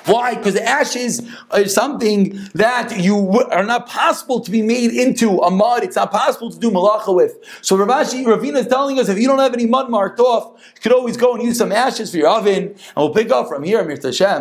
Why? 0.06 0.36
Because 0.36 0.56
ashes 0.56 1.20
are 1.50 1.60
uh, 1.60 1.66
something 1.66 2.38
that 2.54 3.00
you 3.00 3.40
are 3.50 3.64
not 3.64 3.88
possible 3.88 4.40
to 4.40 4.50
be 4.50 4.62
made 4.62 4.92
into 4.92 5.38
a 5.38 5.50
mud. 5.50 5.82
It's 5.82 5.96
not 5.96 6.12
possible 6.12 6.50
to 6.50 6.58
do 6.58 6.70
malacha 6.70 7.14
with. 7.14 7.38
So 7.60 7.76
Ravashi, 7.76 8.24
Ravina 8.24 8.58
is 8.58 8.68
telling 8.68 9.00
us 9.00 9.08
if 9.08 9.18
you 9.18 9.26
don't 9.26 9.40
have 9.40 9.52
any 9.52 9.66
mud 9.66 9.90
marked 9.90 10.20
off, 10.20 10.60
you 10.76 10.80
could 10.80 10.92
always 10.92 11.16
go 11.16 11.34
and 11.34 11.42
use 11.42 11.58
some 11.58 11.72
ashes 11.72 12.12
for 12.12 12.18
your 12.18 12.28
oven, 12.28 12.68
and 12.68 12.78
we'll 12.96 13.12
pick 13.12 13.30
up 13.30 13.48
from 13.48 13.64
here, 13.64 13.84
Mir 13.84 13.98
Hashem. 14.00 14.38